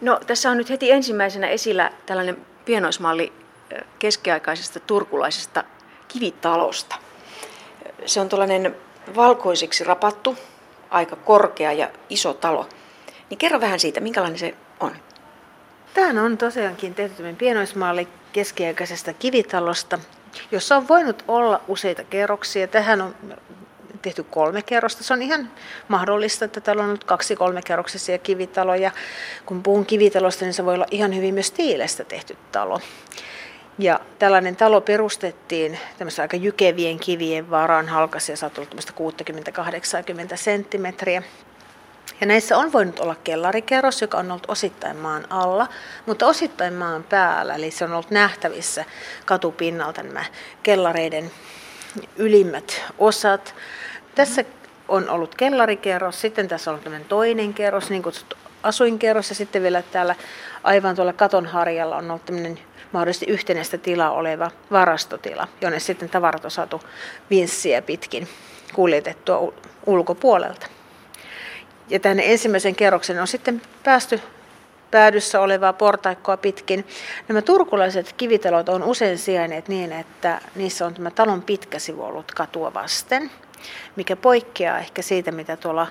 No 0.00 0.20
tässä 0.26 0.50
on 0.50 0.56
nyt 0.56 0.70
heti 0.70 0.90
ensimmäisenä 0.90 1.48
esillä 1.48 1.92
tällainen 2.06 2.46
pienoismalli 2.64 3.32
keskiaikaisesta 3.98 4.80
turkulaisesta 4.80 5.64
kivitalosta. 6.08 6.96
Se 8.06 8.20
on 8.20 8.28
tällainen 8.28 8.76
valkoisiksi 9.16 9.84
rapattu, 9.84 10.38
aika 10.90 11.16
korkea 11.16 11.72
ja 11.72 11.90
iso 12.10 12.34
talo. 12.34 12.68
Niin 13.30 13.38
kerro 13.38 13.60
vähän 13.60 13.80
siitä, 13.80 14.00
minkälainen 14.00 14.38
se 14.38 14.54
on. 14.80 14.96
Tämä 15.94 16.22
on 16.22 16.38
tosiaankin 16.38 16.94
tehty 16.94 17.34
pienoismalli 17.38 18.08
keskiaikaisesta 18.32 19.12
kivitalosta, 19.12 19.98
jossa 20.50 20.76
on 20.76 20.88
voinut 20.88 21.24
olla 21.28 21.60
useita 21.68 22.04
kerroksia. 22.04 22.68
Tähän 22.68 23.00
on 23.00 23.14
tehty 24.02 24.22
kolme 24.22 24.62
kerrosta. 24.62 25.04
Se 25.04 25.14
on 25.14 25.22
ihan 25.22 25.50
mahdollista, 25.88 26.44
että 26.44 26.60
täällä 26.60 26.82
on 26.82 26.88
ollut 26.88 27.04
kaksi 27.04 27.36
kolme 27.36 27.62
kerroksisia 27.62 28.18
kivitaloja. 28.18 28.90
Kun 29.46 29.62
puhun 29.62 29.86
kivitalosta, 29.86 30.44
niin 30.44 30.54
se 30.54 30.64
voi 30.64 30.74
olla 30.74 30.86
ihan 30.90 31.16
hyvin 31.16 31.34
myös 31.34 31.50
tiilestä 31.50 32.04
tehty 32.04 32.36
talo. 32.52 32.80
Ja 33.78 34.00
tällainen 34.18 34.56
talo 34.56 34.80
perustettiin 34.80 35.78
aika 36.22 36.36
jykevien 36.36 36.98
kivien 36.98 37.50
varaan 37.50 37.88
halkasi 37.88 38.32
ja 38.32 38.36
saattoi 38.36 38.64
60-80 38.64 38.68
senttimetriä. 40.34 41.22
Ja 42.22 42.26
näissä 42.26 42.58
on 42.58 42.72
voinut 42.72 43.00
olla 43.00 43.14
kellarikerros, 43.24 44.02
joka 44.02 44.18
on 44.18 44.30
ollut 44.30 44.46
osittain 44.48 44.96
maan 44.96 45.26
alla, 45.30 45.68
mutta 46.06 46.26
osittain 46.26 46.74
maan 46.74 47.02
päällä, 47.02 47.54
eli 47.54 47.70
se 47.70 47.84
on 47.84 47.92
ollut 47.92 48.10
nähtävissä 48.10 48.84
katupinnalta 49.24 50.02
nämä 50.02 50.24
kellareiden 50.62 51.30
ylimmät 52.16 52.82
osat. 52.98 53.54
Tässä 54.14 54.44
on 54.88 55.10
ollut 55.10 55.34
kellarikerros, 55.34 56.20
sitten 56.20 56.48
tässä 56.48 56.70
on 56.70 56.80
ollut 56.86 57.08
toinen 57.08 57.54
kerros, 57.54 57.90
niin 57.90 58.02
kutsuttu 58.02 58.36
asuinkerros, 58.62 59.28
ja 59.28 59.34
sitten 59.34 59.62
vielä 59.62 59.82
täällä 59.82 60.14
aivan 60.62 60.96
tuolla 60.96 61.12
katon 61.12 61.46
harjalla 61.46 61.96
on 61.96 62.10
ollut 62.10 62.24
tämmöinen 62.24 62.58
mahdollisesti 62.92 63.26
yhtenäistä 63.26 63.78
tilaa 63.78 64.10
oleva 64.10 64.50
varastotila, 64.70 65.48
jonne 65.60 65.80
sitten 65.80 66.08
tavarat 66.08 66.44
on 66.44 66.50
saatu 66.50 66.82
vinssiä 67.30 67.82
pitkin 67.82 68.28
kuljetettua 68.74 69.52
ulkopuolelta. 69.86 70.66
Ja 71.92 72.00
tänne 72.00 72.32
ensimmäisen 72.32 72.74
kerroksen 72.74 73.20
on 73.20 73.26
sitten 73.26 73.62
päästy 73.84 74.20
päädyssä 74.90 75.40
olevaa 75.40 75.72
portaikkoa 75.72 76.36
pitkin. 76.36 76.86
Nämä 77.28 77.42
turkulaiset 77.42 78.14
kivitalot 78.16 78.68
on 78.68 78.82
usein 78.82 79.18
sijainneet 79.18 79.68
niin, 79.68 79.92
että 79.92 80.40
niissä 80.54 80.86
on 80.86 80.94
tämä 80.94 81.10
talon 81.10 81.42
pitkä 81.42 81.78
sivu 81.78 82.02
ollut 82.04 82.32
katua 82.32 82.74
vasten, 82.74 83.30
mikä 83.96 84.16
poikkeaa 84.16 84.78
ehkä 84.78 85.02
siitä, 85.02 85.30
mitä 85.30 85.56
tuolla 85.56 85.86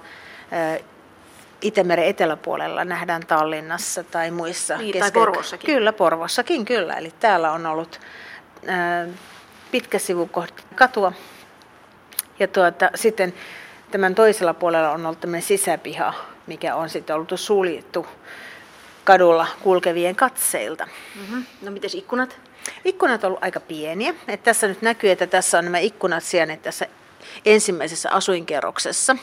Itämeren 1.62 2.06
eteläpuolella 2.06 2.86
nähdään 2.86 3.22
Tallinnassa 3.28 4.04
tai 4.04 4.32
muissa. 4.32 4.78
Niin, 4.78 5.00
tai 5.00 5.12
Porvossakin. 5.12 5.74
Kyllä, 5.74 5.94
Porvossakin 5.94 6.66
kyllä. 6.66 6.94
Eli 6.94 7.14
täällä 7.20 7.52
on 7.52 7.66
ollut 7.66 8.00
pitkä 9.72 10.00
sivu 10.00 10.28
kohti 10.28 10.64
katua. 10.76 11.14
Ja 12.40 12.48
tuota, 12.48 12.90
sitten 12.96 13.34
tämän 13.92 14.16
toisella 14.16 14.54
puolella 14.54 14.92
on 14.92 15.06
ollut 15.06 15.20
tämmöinen 15.20 15.48
sisäpiha, 15.48 16.14
mikä 16.48 16.76
on 16.76 16.90
sitten 16.90 17.16
ollut 17.16 17.32
suljettu 17.36 18.08
kadulla 19.04 19.48
kulkevien 19.62 20.16
katseilta. 20.16 20.88
Mm-hmm. 21.16 21.46
No 21.62 21.72
miten 21.72 21.90
ikkunat? 21.94 22.38
Ikkunat 22.86 23.24
on 23.24 23.28
ollut 23.28 23.44
aika 23.44 23.60
pieniä. 23.60 24.16
Et 24.28 24.44
tässä 24.44 24.68
nyt 24.68 24.82
näkyy, 24.82 25.12
että 25.12 25.28
tässä 25.28 25.58
on 25.58 25.66
nämä 25.66 25.78
ikkunat 25.78 26.24
sijainneet 26.24 26.62
tässä 26.62 26.88
ensimmäisessä 27.46 28.12
asuinkerroksessa. 28.12 29.16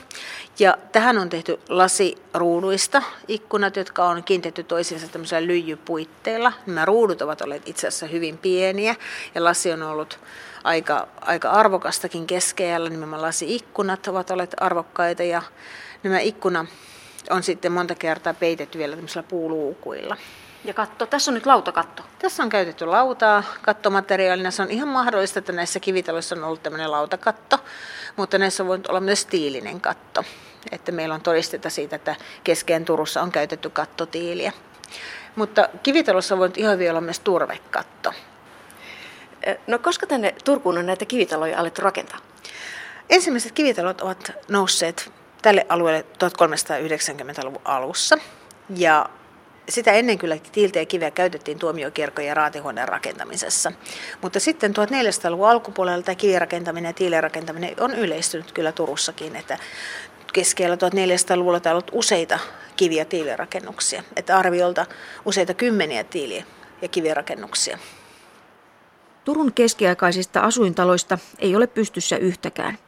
Ja 0.58 0.78
tähän 0.92 1.18
on 1.18 1.28
tehty 1.28 1.60
lasiruuduista 1.68 3.02
ikkunat, 3.28 3.76
jotka 3.76 4.04
on 4.04 4.24
kiinnitetty 4.24 4.62
toisiinsa 4.64 5.08
tämmöisellä 5.08 5.46
lyijypuitteilla. 5.46 6.52
Nämä 6.66 6.84
ruudut 6.84 7.22
ovat 7.22 7.40
olleet 7.40 7.68
itse 7.68 7.88
asiassa 7.88 8.06
hyvin 8.06 8.38
pieniä 8.38 8.96
ja 9.34 9.44
lasi 9.44 9.72
on 9.72 9.82
ollut 9.82 10.18
aika, 10.64 11.08
aika 11.20 11.50
arvokastakin 11.50 12.26
keskellä. 12.26 12.88
Nimenomaan 12.88 13.22
lasi-ikkunat 13.22 14.08
ovat 14.08 14.30
olleet 14.30 14.54
arvokkaita 14.60 15.22
ja 15.22 15.42
nämä 16.02 16.18
ikkuna 16.18 16.66
on 17.30 17.42
sitten 17.42 17.72
monta 17.72 17.94
kertaa 17.94 18.34
peitetty 18.34 18.78
vielä 18.78 18.96
tämmöisillä 18.96 19.22
puuluukuilla. 19.22 20.16
Ja 20.64 20.74
katto, 20.74 21.06
tässä 21.06 21.30
on 21.30 21.34
nyt 21.34 21.46
lautakatto. 21.46 22.02
Tässä 22.18 22.42
on 22.42 22.48
käytetty 22.48 22.86
lautaa 22.86 23.42
kattomateriaalina. 23.62 24.50
Se 24.50 24.62
on 24.62 24.70
ihan 24.70 24.88
mahdollista, 24.88 25.38
että 25.38 25.52
näissä 25.52 25.80
kivitaloissa 25.80 26.34
on 26.34 26.44
ollut 26.44 26.62
tämmöinen 26.62 26.90
lautakatto, 26.90 27.58
mutta 28.16 28.38
näissä 28.38 28.62
on 28.62 28.66
voinut 28.66 28.86
olla 28.86 29.00
myös 29.00 29.26
tiilinen 29.26 29.80
katto. 29.80 30.24
Että 30.72 30.92
meillä 30.92 31.14
on 31.14 31.20
todisteta 31.20 31.70
siitä, 31.70 31.96
että 31.96 32.16
keskeen 32.44 32.84
Turussa 32.84 33.22
on 33.22 33.32
käytetty 33.32 33.70
kattotiiliä. 33.70 34.52
Mutta 35.36 35.68
kivitalossa 35.82 36.34
on 36.34 36.38
voinut 36.38 36.58
ihan 36.58 36.78
vielä 36.78 36.92
olla 36.92 37.00
myös 37.00 37.20
turvekatto. 37.20 38.12
No 39.66 39.78
koska 39.78 40.06
tänne 40.06 40.34
Turkuun 40.44 40.78
on 40.78 40.86
näitä 40.86 41.04
kivitaloja 41.04 41.58
alettu 41.58 41.82
rakentaa? 41.82 42.18
Ensimmäiset 43.10 43.52
kivitalot 43.52 44.00
ovat 44.00 44.32
nousseet 44.48 45.12
tälle 45.42 45.66
alueelle 45.68 46.04
1390-luvun 46.24 47.62
alussa. 47.64 48.18
Ja 48.76 49.08
sitä 49.68 49.92
ennen 49.92 50.18
kyllä 50.18 50.36
tiiltä 50.52 50.78
ja 50.78 50.86
kiveä 50.86 51.10
käytettiin 51.10 51.58
tuomiokirkon 51.58 52.24
ja 52.24 52.34
raatihuoneen 52.34 52.88
rakentamisessa. 52.88 53.72
Mutta 54.22 54.40
sitten 54.40 54.74
1400-luvun 54.76 55.48
alkupuolella 55.48 56.02
tämä 56.02 56.14
kivirakentaminen 56.14 56.88
ja 56.88 56.92
tiilirakentaminen 56.92 57.74
on 57.80 57.94
yleistynyt 57.94 58.52
kyllä 58.52 58.72
Turussakin, 58.72 59.36
että 59.36 59.58
keskellä 60.32 60.76
1400-luvulla 60.76 61.60
on 61.66 61.72
ollut 61.72 61.90
useita 61.92 62.38
kivi- 62.76 62.96
ja 62.96 63.04
tiilirakennuksia, 63.04 64.02
että 64.16 64.38
arviolta 64.38 64.86
useita 65.24 65.54
kymmeniä 65.54 66.04
tiili- 66.04 66.44
ja 66.82 66.88
kivirakennuksia. 66.88 67.78
Turun 69.28 69.52
keskiaikaisista 69.52 70.40
asuintaloista 70.40 71.18
ei 71.38 71.56
ole 71.56 71.66
pystyssä 71.66 72.16
yhtäkään, 72.16 72.78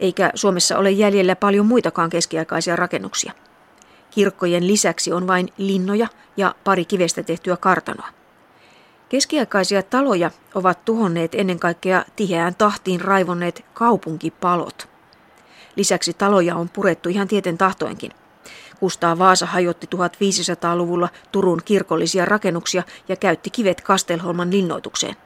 eikä 0.00 0.30
Suomessa 0.34 0.78
ole 0.78 0.90
jäljellä 0.90 1.36
paljon 1.36 1.66
muitakaan 1.66 2.10
keskiaikaisia 2.10 2.76
rakennuksia. 2.76 3.32
Kirkkojen 4.10 4.66
lisäksi 4.66 5.12
on 5.12 5.26
vain 5.26 5.48
linnoja 5.58 6.06
ja 6.36 6.54
pari 6.64 6.84
kivestä 6.84 7.22
tehtyä 7.22 7.56
kartanoa. 7.56 8.08
Keskiaikaisia 9.08 9.82
taloja 9.82 10.30
ovat 10.54 10.84
tuhonneet 10.84 11.34
ennen 11.34 11.58
kaikkea 11.58 12.04
tiheään 12.16 12.54
tahtiin 12.54 13.00
raivonneet 13.00 13.64
kaupunkipalot. 13.74 14.88
Lisäksi 15.76 16.12
taloja 16.12 16.56
on 16.56 16.68
purettu 16.68 17.08
ihan 17.08 17.28
tieten 17.28 17.58
tahtoenkin. 17.58 18.12
Kustaa 18.80 19.18
Vaasa 19.18 19.46
hajotti 19.46 19.88
1500-luvulla 19.96 21.08
Turun 21.32 21.60
kirkollisia 21.64 22.24
rakennuksia 22.24 22.82
ja 23.08 23.16
käytti 23.16 23.50
kivet 23.50 23.80
Kastelholman 23.80 24.50
linnoitukseen. 24.50 25.16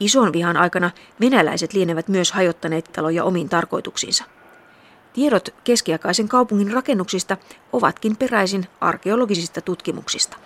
Ison 0.00 0.32
vihan 0.32 0.56
aikana 0.56 0.90
venäläiset 1.20 1.72
lienevät 1.72 2.08
myös 2.08 2.32
hajottaneet 2.32 2.92
taloja 2.92 3.24
omiin 3.24 3.48
tarkoituksiinsa. 3.48 4.24
Tiedot 5.12 5.48
keskiaikaisen 5.64 6.28
kaupungin 6.28 6.72
rakennuksista 6.72 7.36
ovatkin 7.72 8.16
peräisin 8.16 8.66
arkeologisista 8.80 9.60
tutkimuksista. 9.60 10.36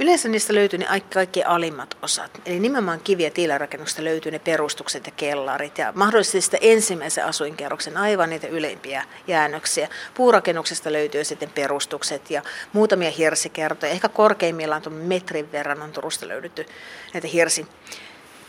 Yleensä 0.00 0.28
niistä 0.28 0.54
löytyy 0.54 0.78
ne 0.78 0.86
kaikki 1.12 1.42
alimmat 1.42 1.96
osat. 2.02 2.40
Eli 2.46 2.60
nimenomaan 2.60 3.00
kivi- 3.00 3.24
ja 3.24 3.30
tiilarakennuksista 3.30 4.04
löytyy 4.04 4.32
ne 4.32 4.38
perustukset 4.38 5.06
ja 5.06 5.12
kellarit 5.16 5.78
ja 5.78 5.92
mahdollisesti 5.94 6.40
sitä 6.40 6.58
ensimmäisen 6.60 7.24
asuinkerroksen 7.24 7.96
aivan 7.96 8.30
niitä 8.30 8.46
ylempiä 8.46 9.04
jäännöksiä. 9.26 9.88
Puurakennuksesta 10.14 10.92
löytyy 10.92 11.24
sitten 11.24 11.50
perustukset 11.50 12.30
ja 12.30 12.42
muutamia 12.72 13.10
hirsikertoja. 13.10 13.92
Ehkä 13.92 14.08
korkeimmillaan 14.08 14.82
tuon 14.82 14.94
metrin 14.94 15.52
verran 15.52 15.82
on 15.82 15.92
Turusta 15.92 16.28
löydetty 16.28 16.66
näitä 17.14 17.28
hirsi, 17.28 17.66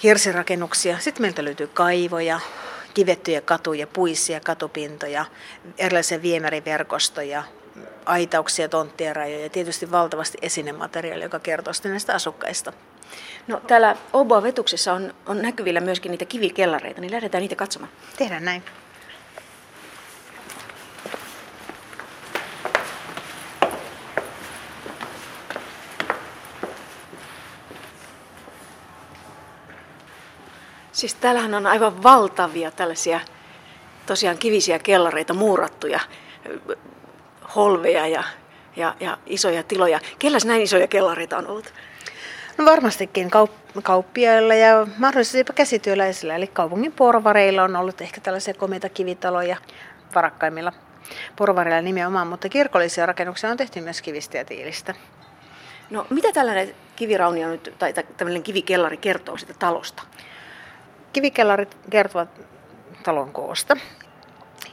hirsirakennuksia. 0.04 1.00
Sitten 1.00 1.22
meiltä 1.22 1.46
löytyy 1.46 1.68
kaivoja, 1.68 2.40
kivettyjä 2.94 3.42
katuja, 3.42 3.88
puisia 3.88 4.40
katupintoja, 4.40 5.26
erilaisia 5.78 6.22
viemäriverkostoja, 6.22 7.44
aitauksia, 8.08 8.70
tonttien 8.70 9.16
rajoja 9.16 9.44
ja 9.44 9.50
tietysti 9.50 9.92
valtavasti 9.92 10.38
esinemateriaalia, 10.42 11.26
joka 11.26 11.40
kertoo 11.40 11.74
sitten 11.74 11.92
näistä 11.92 12.14
asukkaista. 12.14 12.74
No, 13.48 13.62
täällä 13.68 13.96
Oboa 14.14 14.44
vetuksessa 14.44 14.94
on, 14.94 15.14
on 15.26 15.42
näkyvillä 15.42 15.82
myöskin 15.82 16.12
niitä 16.12 16.26
kivikellareita, 16.26 17.02
niin 17.02 17.12
lähdetään 17.12 17.42
niitä 17.42 17.56
katsomaan. 17.56 17.92
Tehdään 18.18 18.46
näin. 18.46 18.64
Siis 30.92 31.14
täällähän 31.14 31.54
on 31.54 31.68
aivan 31.68 32.04
valtavia 32.04 32.72
tällaisia 32.72 33.20
tosiaan 34.06 34.38
kivisiä 34.38 34.80
kellareita, 34.80 35.34
muurattuja 35.34 36.00
holveja 37.56 38.08
ja, 38.08 38.24
ja, 38.76 38.96
ja 39.00 39.18
isoja 39.26 39.64
tiloja. 39.64 40.00
Kelläs 40.20 40.46
näin 40.46 40.62
isoja 40.62 40.88
kellareita 40.88 41.38
on 41.38 41.48
ollut? 41.48 41.74
No 42.58 42.66
varmastikin 42.66 43.32
kaup- 43.32 43.82
kauppiailla 43.84 44.54
ja 44.54 44.88
mahdollisesti 44.98 45.38
jopa 45.38 45.54
käsityöläisillä. 45.54 46.36
Eli 46.36 46.48
kaupungin 46.48 46.92
porvareilla 46.92 47.64
on 47.64 47.76
ollut 47.76 48.02
ehkä 48.02 48.22
tällaisia 48.22 48.54
komeita 48.54 48.90
kivitaloja 48.90 49.58
varakkaimmilla 50.16 50.74
porvareilla 51.36 51.82
nimenomaan, 51.82 52.28
mutta 52.28 52.50
kirkollisia 52.50 53.06
rakennuksia 53.06 53.50
on 53.50 53.58
tehty 53.58 53.82
myös 53.82 54.02
kivistä 54.02 54.38
ja 54.38 54.46
tiilistä. 54.46 54.94
No 55.90 56.08
mitä 56.10 56.32
tällainen 56.32 56.76
kiviraunio 56.96 57.48
nyt, 57.48 57.76
tai 57.80 57.94
tämmöinen 57.94 58.44
kivikellari 58.44 58.98
kertoo 58.98 59.38
siitä 59.38 59.54
talosta? 59.60 60.04
Kivikellarit 61.14 61.78
kertovat 61.90 62.30
talon 63.04 63.32
koosta. 63.32 63.78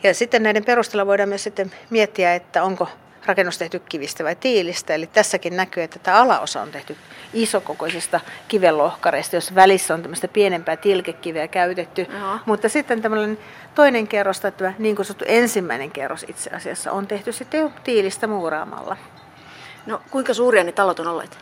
Ja 0.04 0.14
sitten 0.14 0.42
näiden 0.42 0.64
perusteella 0.64 1.06
voidaan 1.06 1.28
myös 1.28 1.42
sitten 1.44 1.72
miettiä, 1.90 2.34
että 2.34 2.62
onko 2.62 2.88
rakennus 3.26 3.58
tehty 3.58 3.78
kivistä 3.78 4.24
vai 4.24 4.36
tiilistä. 4.36 4.94
Eli 4.94 5.06
tässäkin 5.06 5.56
näkyy, 5.56 5.82
että 5.82 5.98
tämä 5.98 6.22
alaosa 6.22 6.62
on 6.62 6.70
tehty 6.70 6.96
isokokoisista 7.32 8.20
kivenlohkareista, 8.48 9.36
jos 9.36 9.54
välissä 9.54 9.94
on 9.94 10.02
tämmöistä 10.02 10.28
pienempää 10.28 10.76
tilkekiveä 10.76 11.48
käytetty. 11.48 12.06
Aha. 12.16 12.38
Mutta 12.46 12.68
sitten 12.68 13.02
tämmöinen 13.02 13.38
toinen 13.74 14.08
kerros, 14.08 14.40
tämä 14.40 14.72
niin 14.78 14.96
kuin 14.96 15.06
sanottu 15.06 15.24
ensimmäinen 15.28 15.90
kerros 15.90 16.24
itse 16.28 16.50
asiassa, 16.50 16.92
on 16.92 17.06
tehty 17.06 17.32
sitten 17.32 17.60
jo 17.60 17.70
tiilistä 17.84 18.26
muuraamalla. 18.26 18.96
No 19.86 20.02
kuinka 20.10 20.34
suuria 20.34 20.64
ne 20.64 20.72
talot 20.72 21.00
on 21.00 21.06
olleet? 21.06 21.38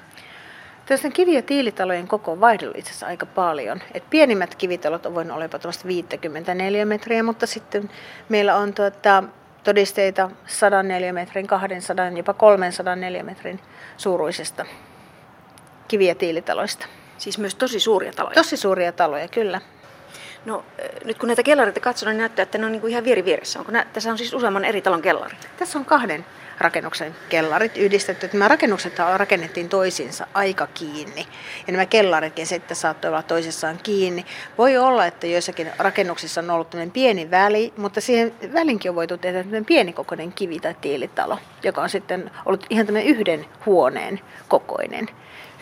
Tässä 0.93 1.11
kivi- 1.11 1.35
ja 1.35 1.43
tiilitalojen 1.43 2.09
koko 2.09 2.33
on 2.33 2.41
vaihdellut 2.41 2.77
itse 2.77 2.91
asiassa 2.91 3.07
aika 3.07 3.27
paljon. 3.27 3.83
Et 3.95 4.11
pienimmät 4.11 4.55
kivitalot 4.55 5.07
on 5.07 5.15
voinut 5.15 5.35
olla 5.35 5.45
jopa 5.45 5.59
54 5.87 6.85
metriä, 6.85 7.23
mutta 7.23 7.47
sitten 7.47 7.91
meillä 8.29 8.57
on 8.57 8.75
tuota, 8.75 9.25
todisteita 9.65 10.31
104 10.47 11.13
metrin, 11.13 11.47
200, 11.47 12.09
jopa 12.09 12.35
304 12.35 13.23
metrin 13.23 13.61
suuruisesta 13.97 14.67
kivi- 15.89 16.07
ja 16.07 16.15
tiilitaloista. 16.15 16.87
Siis 17.19 17.39
myös 17.39 17.55
tosi 17.55 17.81
suuria 17.81 18.13
taloja. 18.13 18.35
Tosi 18.35 18.57
suuria 18.57 18.93
taloja, 18.93 19.29
kyllä. 19.29 19.61
No 20.45 20.65
nyt 21.05 21.19
kun 21.19 21.27
näitä 21.27 21.43
kellareita 21.43 21.81
katsoo, 21.81 22.09
niin 22.09 22.19
näyttää, 22.19 22.43
että 22.43 22.59
ne 22.59 22.67
on 22.67 22.73
niin 22.73 22.81
kuin 22.81 22.91
ihan 22.91 23.05
vieri 23.05 23.25
vieressä. 23.25 23.59
Onko 23.59 23.73
nä- 23.73 23.87
tässä 23.93 24.11
on 24.11 24.19
siis 24.19 24.35
useamman 24.35 24.65
eri 24.65 24.83
talon 24.83 25.03
kellari? 25.03 25.37
Tässä 25.57 25.79
on 25.79 25.85
kahden 25.85 26.27
rakennuksen 26.59 27.15
kellarit 27.29 27.77
yhdistetty. 27.77 28.31
Nämä 28.33 28.49
rakennukset 28.49 28.99
rakennettiin 29.17 29.69
toisiinsa 29.69 30.27
aika 30.35 30.67
kiinni. 30.67 31.27
Ja 31.67 31.73
nämä 31.73 31.87
kellaritkin 31.87 32.47
sitten 32.47 32.77
saattoi 32.77 33.09
olla 33.09 33.23
toisessaan 33.23 33.79
kiinni. 33.83 34.25
Voi 34.59 34.77
olla, 34.77 35.07
että 35.07 35.27
joissakin 35.27 35.71
rakennuksissa 35.79 36.41
on 36.41 36.51
ollut 36.51 36.77
pieni 36.93 37.31
väli, 37.31 37.73
mutta 37.77 38.01
siihen 38.01 38.35
välinkin 38.53 38.91
on 38.91 38.95
voitu 38.95 39.19
tehdä 39.19 39.45
pienikokoinen 39.67 40.33
kivi- 40.33 40.61
tai 40.61 40.75
tiilitalo, 40.81 41.39
joka 41.63 41.83
on 41.83 41.89
sitten 41.89 42.31
ollut 42.47 42.67
ihan 42.71 42.87
tämmöinen 42.87 43.11
yhden 43.11 43.47
huoneen 43.67 44.21
kokoinen 44.49 45.09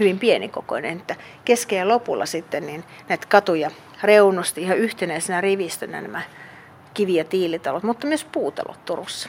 hyvin 0.01 0.19
pienikokoinen, 0.19 0.99
että 0.99 1.17
kesken 1.45 1.79
ja 1.79 1.89
lopulla 1.89 2.27
sitten 2.27 2.67
niin 2.67 2.85
näitä 3.09 3.27
katuja 3.29 3.71
reunusti 4.03 4.63
ihan 4.63 4.79
yhtenäisenä 4.79 5.41
rivistönä 5.41 6.01
nämä 6.01 6.23
kivi- 6.95 7.15
ja 7.15 7.25
tiilitalot, 7.25 7.83
mutta 7.83 8.07
myös 8.07 8.25
puutalot 8.25 8.85
Turussa. 8.85 9.29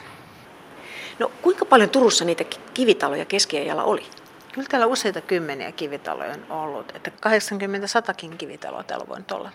No 1.22 1.30
kuinka 1.42 1.64
paljon 1.64 1.90
Turussa 1.90 2.24
niitä 2.24 2.44
kivitaloja 2.74 3.24
keskiajalla 3.24 3.84
oli? 3.84 4.06
Kyllä 4.52 4.68
täällä 4.70 4.86
useita 4.86 5.20
kymmeniä 5.20 5.72
kivitaloja 5.72 6.32
on 6.32 6.58
ollut, 6.58 6.92
että 6.96 7.10
80-100kin 7.10 8.36
kivitaloa 8.36 8.82
täällä 8.82 9.08
voi 9.08 9.18
olla. 9.32 9.50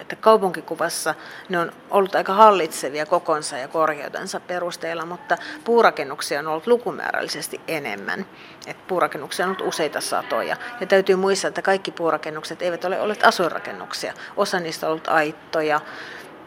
Että 0.00 0.16
kaupunkikuvassa 0.16 1.14
ne 1.48 1.58
on 1.58 1.72
ollut 1.90 2.14
aika 2.14 2.32
hallitsevia 2.32 3.06
kokonsa 3.06 3.58
ja 3.58 3.68
korkeutensa 3.68 4.40
perusteella, 4.40 5.06
mutta 5.06 5.36
puurakennuksia 5.64 6.38
on 6.38 6.46
ollut 6.46 6.66
lukumäärällisesti 6.66 7.60
enemmän. 7.68 8.26
Et 8.66 8.86
puurakennuksia 8.86 9.46
on 9.46 9.50
ollut 9.52 9.68
useita 9.68 10.00
satoja. 10.00 10.56
Ja 10.80 10.86
täytyy 10.86 11.16
muistaa, 11.16 11.48
että 11.48 11.62
kaikki 11.62 11.90
puurakennukset 11.90 12.62
eivät 12.62 12.84
ole 12.84 13.00
olleet 13.00 13.24
asuinrakennuksia. 13.24 14.14
Osa 14.36 14.60
niistä 14.60 14.86
on 14.86 14.90
ollut 14.90 15.08
aittoja, 15.08 15.80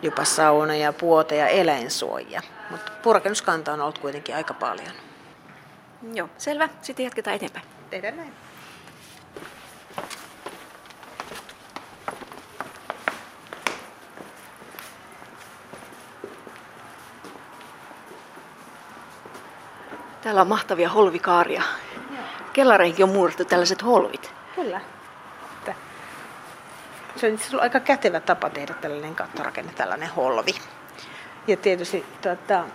jopa 0.01 0.23
saunoja, 0.23 0.93
puoteja, 0.93 1.47
eläinsuojia. 1.47 2.41
Mutta 2.69 2.91
puurakennuskanta 3.03 3.73
on 3.73 3.81
ollut 3.81 3.97
kuitenkin 3.97 4.35
aika 4.35 4.53
paljon. 4.53 4.91
Joo, 6.13 6.29
selvä. 6.37 6.69
Sitten 6.81 7.03
jatketaan 7.03 7.35
eteenpäin. 7.35 7.65
Tehdään 7.89 8.17
näin. 8.17 8.33
Täällä 20.21 20.41
on 20.41 20.47
mahtavia 20.47 20.89
holvikaaria. 20.89 21.63
Kellareihinkin 22.53 23.05
on 23.05 23.11
muurattu 23.11 23.45
tällaiset 23.45 23.83
holvit. 23.83 24.33
Kyllä. 24.55 24.81
Se 27.15 27.27
on 27.27 27.33
itse 27.33 27.43
asiassa 27.45 27.63
aika 27.63 27.79
kätevä 27.79 28.19
tapa 28.19 28.49
tehdä 28.49 28.73
tällainen 28.73 29.15
kattorakenne, 29.15 29.73
tällainen 29.73 30.09
holvi. 30.09 30.55
Ja 31.47 31.57
tietysti 31.57 32.05
tuota, 32.21 32.65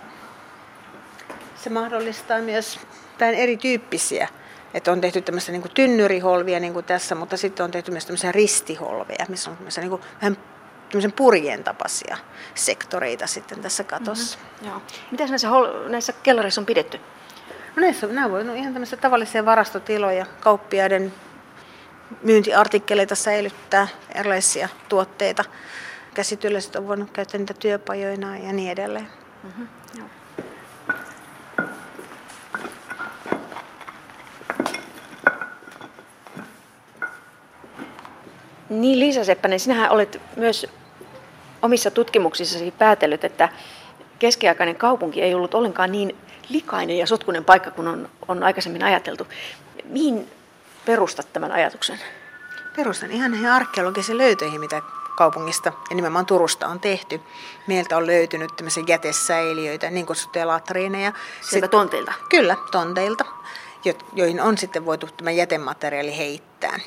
se 1.56 1.70
mahdollistaa 1.70 2.38
myös 2.38 2.80
vähän 3.20 3.34
erityyppisiä. 3.34 4.28
Että 4.74 4.92
on 4.92 5.00
tehty 5.00 5.20
tämmöistä 5.20 5.52
niin 5.52 5.62
tynnyriholvia 5.74 6.60
niin 6.60 6.72
kuin 6.72 6.84
tässä, 6.84 7.14
mutta 7.14 7.36
sitten 7.36 7.64
on 7.64 7.70
tehty 7.70 7.90
myös 7.90 8.06
tämmöisiä 8.06 8.32
ristiholveja, 8.32 9.26
missä 9.28 9.50
on 9.50 9.56
tämmöisiä 9.56 9.80
niin 9.80 9.90
kuin, 9.90 10.02
vähän 10.14 10.36
tämmöisen 10.90 11.12
purjeen 11.12 11.64
tapaisia 11.64 12.16
sektoreita 12.54 13.26
sitten 13.26 13.60
tässä 13.60 13.84
katossa. 13.84 14.38
Mm-hmm. 14.38 14.68
Joo. 14.68 14.82
Mitä 15.10 15.26
näissä, 15.26 15.48
hol- 15.48 15.88
näissä 15.88 16.12
kellareissa 16.22 16.60
on 16.60 16.66
pidetty? 16.66 17.00
No 17.76 17.80
näissä, 17.80 18.06
nämä 18.06 18.30
voi 18.30 18.44
no 18.44 18.54
ihan 18.54 18.72
tämmöisiä 18.72 18.98
tavallisia 18.98 19.44
varastotiloja, 19.44 20.26
kauppiaiden 20.40 21.12
myyntiartikkeleita 22.22 23.14
säilyttää, 23.14 23.88
erilaisia 24.14 24.68
tuotteita. 24.88 25.44
Käsityölliset 26.14 26.76
on 26.76 26.88
voinut 26.88 27.10
käyttää 27.10 27.38
niitä 27.38 27.54
työpajoina 27.54 28.38
ja 28.38 28.52
niin 28.52 28.70
edelleen. 28.70 29.08
Mm-hmm. 29.42 29.68
Joo. 29.98 30.08
Niin 38.68 39.00
Liisa 39.00 39.24
Seppänen, 39.24 39.60
sinähän 39.60 39.90
olet 39.90 40.20
myös 40.36 40.66
omissa 41.62 41.90
tutkimuksissasi 41.90 42.70
päätellyt, 42.78 43.24
että 43.24 43.48
keskiaikainen 44.18 44.76
kaupunki 44.76 45.22
ei 45.22 45.34
ollut 45.34 45.54
ollenkaan 45.54 45.92
niin 45.92 46.16
likainen 46.48 46.98
ja 46.98 47.06
sotkunen 47.06 47.44
paikka 47.44 47.70
kuin 47.70 47.88
on, 47.88 48.08
on 48.28 48.42
aikaisemmin 48.42 48.82
ajateltu. 48.82 49.26
Mihin 49.84 50.28
perustat 50.84 51.32
tämän 51.32 51.52
ajatuksen? 51.52 51.98
Perustan 52.76 53.10
ihan 53.10 53.30
näihin 53.30 53.50
arkeologisiin 53.50 54.18
löytöihin, 54.18 54.60
mitä 54.60 54.82
kaupungista 55.16 55.72
ja 55.90 55.96
nimenomaan 55.96 56.26
Turusta 56.26 56.66
on 56.66 56.80
tehty. 56.80 57.20
Meiltä 57.66 57.96
on 57.96 58.06
löytynyt 58.06 58.56
tämmöisiä 58.56 58.84
jätesäiliöitä, 58.86 59.90
niin 59.90 60.06
kutsuttuja 60.06 60.46
latriineja. 60.46 61.12
Sieltä 61.40 61.68
tonteilta? 61.68 62.12
Kyllä, 62.28 62.56
tonteilta, 62.70 63.24
joihin 64.12 64.40
on 64.40 64.58
sitten 64.58 64.86
voitu 64.86 65.06
tämä 65.06 65.30
jätemateriaali 65.30 66.18
heittää. 66.18 66.78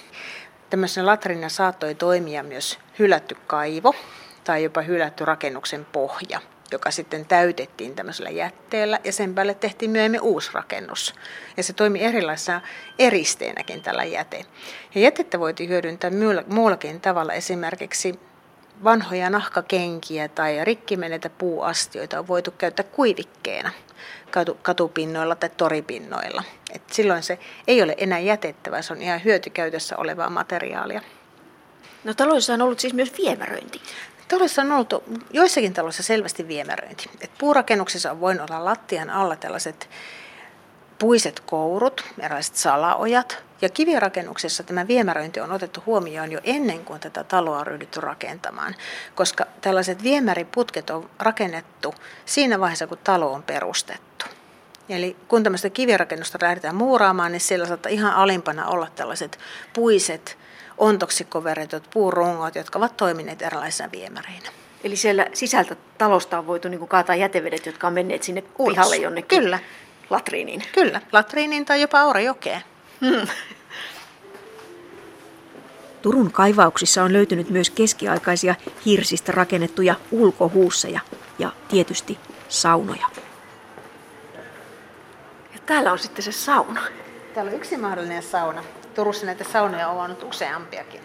Tämmöisenä 0.69 1.05
latrina 1.05 1.49
saattoi 1.49 1.95
toimia 1.95 2.43
myös 2.43 2.79
hylätty 2.99 3.37
kaivo 3.47 3.95
tai 4.43 4.63
jopa 4.63 4.81
hylätty 4.81 5.25
rakennuksen 5.25 5.85
pohja, 5.85 6.39
joka 6.73 6.91
sitten 6.91 7.25
täytettiin 7.25 7.95
tämmöisellä 7.95 8.29
jätteellä 8.29 8.99
ja 9.03 9.11
sen 9.11 9.35
päälle 9.35 9.53
tehtiin 9.53 9.91
myöhemmin 9.91 10.21
uusi 10.21 10.49
rakennus. 10.53 11.15
Ja 11.57 11.63
se 11.63 11.73
toimi 11.73 12.03
erilaisena 12.03 12.61
eristeenäkin 12.99 13.81
tällä 13.81 14.03
jäte. 14.03 14.45
Ja 14.95 15.01
jätettä 15.01 15.39
voitiin 15.39 15.69
hyödyntää 15.69 16.11
muullakin 16.47 17.01
tavalla 17.01 17.33
esimerkiksi 17.33 18.19
vanhoja 18.83 19.29
nahkakenkiä 19.29 20.27
tai 20.27 20.65
rikkimenetä 20.65 21.29
puuastioita 21.29 22.19
on 22.19 22.27
voitu 22.27 22.51
käyttää 22.51 22.85
kuivikkeena 22.91 23.71
katupinnoilla 24.61 25.35
tai 25.35 25.49
toripinnoilla. 25.57 26.43
Et 26.73 26.81
silloin 26.91 27.23
se 27.23 27.39
ei 27.67 27.81
ole 27.81 27.95
enää 27.97 28.19
jätettävä, 28.19 28.81
se 28.81 28.93
on 28.93 29.01
ihan 29.01 29.23
hyötykäytössä 29.23 29.97
olevaa 29.97 30.29
materiaalia. 30.29 31.01
No 32.03 32.13
taloissa 32.13 32.53
on 32.53 32.61
ollut 32.61 32.79
siis 32.79 32.93
myös 32.93 33.13
viemäröinti. 33.17 33.81
Taloissa 34.33 34.61
on 34.61 34.71
ollut 34.71 35.03
joissakin 35.33 35.73
taloissa 35.73 36.03
selvästi 36.03 36.47
viemäröinti. 36.47 37.09
Et 37.21 37.31
puurakennuksissa 37.37 38.11
on 38.11 38.19
voinut 38.19 38.49
olla 38.49 38.65
lattian 38.65 39.09
alla 39.09 39.35
tällaiset 39.35 39.89
puiset 40.99 41.39
kourut, 41.39 42.05
erilaiset 42.19 42.55
salaojat. 42.55 43.43
Ja 43.61 43.69
kivirakennuksessa 43.69 44.63
tämä 44.63 44.87
viemäröinti 44.87 45.39
on 45.39 45.51
otettu 45.51 45.83
huomioon 45.85 46.31
jo 46.31 46.39
ennen 46.43 46.85
kuin 46.85 46.99
tätä 46.99 47.23
taloa 47.23 47.59
on 47.59 47.67
ryhdytty 47.67 48.01
rakentamaan, 48.01 48.75
koska 49.15 49.45
tällaiset 49.61 50.03
viemäriputket 50.03 50.89
on 50.89 51.09
rakennettu 51.19 51.95
siinä 52.25 52.59
vaiheessa, 52.59 52.87
kun 52.87 52.97
talo 53.03 53.33
on 53.33 53.43
perustettu. 53.43 54.25
Eli 54.89 55.15
kun 55.27 55.43
tämmöistä 55.43 55.69
kivirakennusta 55.69 56.37
lähdetään 56.41 56.75
muuraamaan, 56.75 57.31
niin 57.31 57.41
siellä 57.41 57.65
saattaa 57.65 57.91
ihan 57.91 58.13
alimpana 58.13 58.67
olla 58.67 58.87
tällaiset 58.95 59.39
puiset, 59.73 60.37
ontoksi 60.77 61.23
koverretut 61.23 61.83
puurungot, 61.93 62.55
jotka 62.55 62.79
ovat 62.79 62.97
toimineet 62.97 63.41
erilaisina 63.41 63.91
viemäreinä. 63.91 64.49
Eli 64.83 64.95
siellä 64.95 65.27
sisältä 65.33 65.75
talosta 65.97 66.37
on 66.37 66.47
voitu 66.47 66.69
niin 66.69 66.87
kaataa 66.87 67.15
jätevedet, 67.15 67.65
jotka 67.65 67.87
on 67.87 67.93
menneet 67.93 68.23
sinne 68.23 68.43
Ulos. 68.57 68.73
pihalle 68.73 68.95
jonnekin. 68.95 69.39
Kyllä. 69.39 69.59
Latriiniin. 70.09 70.63
Kyllä, 70.71 71.01
latriiniin 71.11 71.65
tai 71.65 71.81
jopa 71.81 71.99
Aurajokeen. 71.99 72.61
Hmm. 73.01 73.27
Turun 76.01 76.31
kaivauksissa 76.31 77.03
on 77.03 77.13
löytynyt 77.13 77.49
myös 77.49 77.69
keskiaikaisia 77.69 78.55
hirsistä 78.85 79.31
rakennettuja 79.31 79.95
ulkohuusseja 80.11 80.99
ja 81.39 81.51
tietysti 81.67 82.19
saunoja. 82.49 83.07
Ja 85.53 85.59
täällä 85.65 85.91
on 85.91 85.99
sitten 85.99 86.23
se 86.23 86.31
sauna. 86.31 86.81
Täällä 87.33 87.49
on 87.49 87.55
yksi 87.55 87.77
mahdollinen 87.77 88.23
sauna. 88.23 88.63
Turussa 88.95 89.25
näitä 89.25 89.43
saunoja 89.43 89.87
on 89.89 90.05
ollut 90.05 90.23
useampiakin 90.23 91.01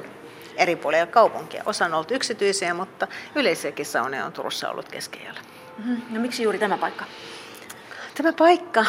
eri 0.56 0.76
puolilla 0.76 1.06
kaupunkia. 1.06 1.62
Osa 1.66 1.84
on 1.84 1.94
ollut 1.94 2.10
yksityisiä, 2.10 2.74
mutta 2.74 3.08
yleisiäkin 3.34 3.86
saunoja 3.86 4.26
on 4.26 4.32
Turussa 4.32 4.70
ollut 4.70 4.88
keskellä. 4.88 5.40
Mm-hmm. 5.78 6.02
No 6.10 6.20
miksi 6.20 6.42
juuri 6.42 6.58
tämä 6.58 6.78
paikka? 6.78 7.04
Tämä 8.14 8.32
paikka, 8.32 8.84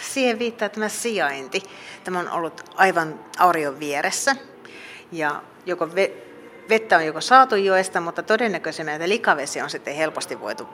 siihen 0.00 0.38
viittaa 0.38 0.68
tämä 0.68 0.88
sijainti. 0.88 1.62
Tämä 2.04 2.18
on 2.18 2.30
ollut 2.30 2.60
aivan 2.74 3.20
aurion 3.38 3.80
vieressä. 3.80 4.36
Ja 5.12 5.42
joko 5.66 5.88
vettä 6.68 6.96
on 6.96 7.06
joko 7.06 7.20
saatu 7.20 7.56
joesta, 7.56 8.00
mutta 8.00 8.22
todennäköisemmin 8.22 8.94
että 8.94 9.08
likavesi 9.08 9.60
on 9.60 9.70
sitten 9.70 9.94
helposti 9.94 10.40
voitu 10.40 10.68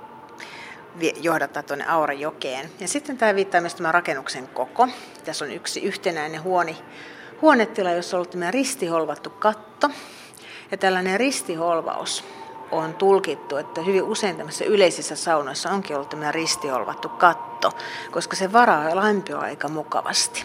johdattaa 1.21 1.63
tuonne 1.63 1.87
Aurajokeen. 1.89 2.71
Ja 2.81 2.89
sitten 2.89 3.19
tämä 3.19 3.35
viittaa 3.35 3.61
myös 3.61 3.75
tämän 3.75 3.95
rakennuksen 3.95 4.49
koko. 4.49 4.89
Tässä 5.25 5.45
on 5.45 5.51
yksi 5.51 5.81
yhtenäinen 5.83 6.43
huoni, 6.43 6.77
huonetila, 7.43 7.91
jossa 7.91 8.17
on 8.17 8.19
ollut 8.19 8.31
tämä 8.31 8.51
ristiholvattu 8.51 9.31
katto. 9.31 9.91
Ja 10.71 10.77
tällainen 10.77 11.21
ristiholvaus 11.21 12.25
on 12.71 12.95
tulkittu, 12.95 13.57
että 13.57 13.83
hyvin 13.83 14.03
usein 14.03 14.37
tämmöisissä 14.37 14.65
yleisissä 14.65 15.17
saunoissa 15.17 15.71
onkin 15.71 15.97
ollut 15.97 16.09
tämä 16.09 16.33
ristiholvattu 16.33 17.09
katto, 17.09 17.73
koska 18.11 18.37
se 18.37 18.53
varaa 18.53 18.97
lämpöä 18.97 19.39
aika 19.39 19.69
mukavasti. 19.69 20.45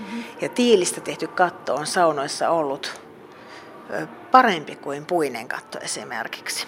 Mm-hmm. 0.00 0.24
Ja 0.40 0.48
tiilistä 0.48 1.00
tehty 1.00 1.26
katto 1.26 1.74
on 1.74 1.86
saunoissa 1.86 2.50
ollut 2.50 3.00
parempi 4.30 4.76
kuin 4.76 5.06
puinen 5.06 5.48
katto 5.48 5.78
esimerkiksi. 5.78 6.66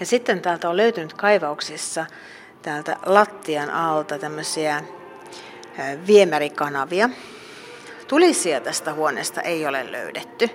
Ja 0.00 0.06
sitten 0.06 0.40
täältä 0.40 0.68
on 0.68 0.76
löytynyt 0.76 1.12
kaivauksissa 1.12 2.06
täältä 2.62 2.96
lattian 3.06 3.70
alta 3.70 4.18
tämmöisiä 4.18 4.82
viemärikanavia. 6.06 7.10
Tulisia 8.10 8.60
tästä 8.60 8.92
huoneesta 8.92 9.40
ei 9.40 9.66
ole 9.66 9.92
löydetty, 9.92 10.50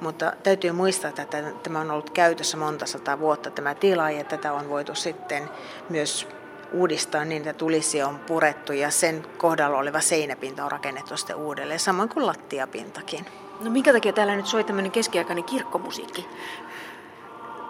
mutta 0.00 0.32
täytyy 0.42 0.72
muistaa, 0.72 1.08
että 1.08 1.42
tämä 1.62 1.80
on 1.80 1.90
ollut 1.90 2.10
käytössä 2.10 2.56
monta 2.56 2.86
sata 2.86 3.18
vuotta 3.18 3.50
tämä 3.50 3.74
tila 3.74 4.10
ja 4.10 4.24
tätä 4.24 4.52
on 4.52 4.68
voitu 4.68 4.94
sitten 4.94 5.50
myös 5.88 6.28
uudistaa 6.72 7.24
niin, 7.24 7.48
että 7.48 7.58
tulisi 7.58 8.02
on 8.02 8.18
purettu 8.18 8.72
ja 8.72 8.90
sen 8.90 9.26
kohdalla 9.38 9.78
oleva 9.78 10.00
seinäpinta 10.00 10.64
on 10.64 10.72
rakennettu 10.72 11.16
sitten 11.16 11.36
uudelleen, 11.36 11.80
samoin 11.80 12.08
kuin 12.08 12.26
lattiapintakin. 12.26 13.26
No 13.60 13.70
minkä 13.70 13.92
takia 13.92 14.12
täällä 14.12 14.36
nyt 14.36 14.46
soi 14.46 14.64
tämmöinen 14.64 14.92
keskiaikainen 14.92 15.44
kirkkomusiikki? 15.44 16.28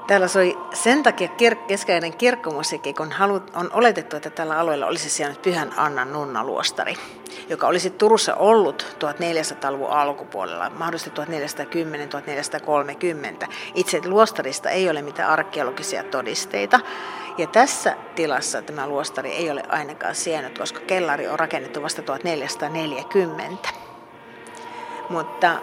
Täällä 0.08 0.28
soi 0.28 0.58
sen 0.74 1.02
takia 1.02 1.28
kir- 1.28 1.66
keskeinen 1.66 2.16
kirkkomusiikki, 2.16 2.94
kun 2.94 3.12
halu- 3.12 3.42
on 3.54 3.70
oletettu, 3.72 4.16
että 4.16 4.30
tällä 4.30 4.58
alueella 4.58 4.86
olisi 4.86 5.10
sijainnut 5.10 5.42
Pyhän 5.42 5.72
Annan 5.76 6.12
nunnaluostari, 6.12 6.94
joka 7.48 7.66
olisi 7.66 7.90
Turussa 7.90 8.34
ollut 8.34 8.96
1400-luvun 8.98 9.90
alkupuolella, 9.90 10.70
mahdollisesti 10.70 11.20
1410-1430. 13.44 13.48
Itse 13.74 14.00
luostarista 14.06 14.70
ei 14.70 14.90
ole 14.90 15.02
mitään 15.02 15.30
arkeologisia 15.30 16.04
todisteita. 16.04 16.80
Ja 17.38 17.46
tässä 17.46 17.96
tilassa 18.14 18.62
tämä 18.62 18.86
luostari 18.86 19.30
ei 19.30 19.50
ole 19.50 19.62
ainakaan 19.68 20.14
sijainnut, 20.14 20.58
koska 20.58 20.80
kellari 20.80 21.28
on 21.28 21.38
rakennettu 21.38 21.82
vasta 21.82 22.02
1440. 22.02 23.68
Mutta 25.08 25.58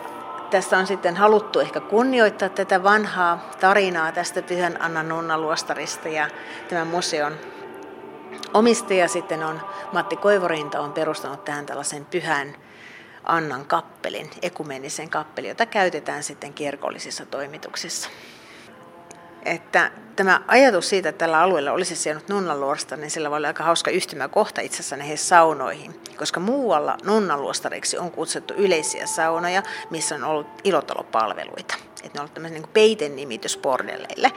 tässä 0.50 0.78
on 0.78 0.88
sitten 0.88 1.16
haluttu 1.16 1.60
ehkä 1.60 1.80
kunnioittaa 1.80 2.50
tätä 2.50 2.84
vanhaa 2.84 3.50
tarinaa 3.60 4.12
tästä 4.12 4.41
Pyhän 4.41 4.82
Annan 4.82 5.10
nunnaluostarista 5.10 6.10
ja 6.10 6.30
tämän 6.70 6.88
museon 6.88 7.34
omistaja 8.54 9.08
sitten 9.08 9.43
on 9.43 9.62
Matti 9.93 10.16
Koivorinta 10.16 10.80
on 10.80 10.93
perustanut 10.93 11.46
tähän 11.46 11.66
tällaisen 11.66 12.06
pyhän 12.06 12.56
Annan 13.24 13.66
kappelin, 13.66 14.30
ekumenisen 14.41 15.10
kappelin, 15.10 15.50
jota 15.50 15.66
käytetään 15.66 16.24
sitten 16.24 16.54
kirkollisissa 16.54 17.26
toimituksissa 17.26 18.10
että 19.46 19.91
tämä 20.16 20.41
ajatus 20.48 20.89
siitä, 20.89 21.10
että 21.10 21.20
tällä 21.20 21.39
alueella 21.39 21.72
olisi 21.72 21.96
sijainnut 21.96 22.30
nunnaluosta, 22.30 22.98
niin 22.98 23.12
sillä 23.12 23.30
voi 23.30 23.38
olla 23.38 23.48
aika 23.48 23.64
hauska 23.64 23.91
yhtymäkohta 23.91 24.62
itse 24.62 24.76
asiassa 24.76 24.98
näihin 24.98 25.18
saunoihin. 25.18 26.02
Koska 26.18 26.39
muualla 26.39 26.98
nunnaluostariksi 27.04 27.98
on 27.98 28.12
kutsuttu 28.12 28.54
yleisiä 28.54 29.08
saunoja, 29.08 29.64
missä 29.89 30.16
on 30.16 30.24
ollut 30.24 30.48
ilotalopalveluita. 30.64 31.76
Että 32.04 32.04
ne 32.04 32.12
on 32.14 32.20
ollut 32.20 32.34
tämmöinen 32.34 32.62
niin 32.62 32.72
peiten 32.74 33.16
nimitys 33.16 33.58
bordelleille. 33.58 34.32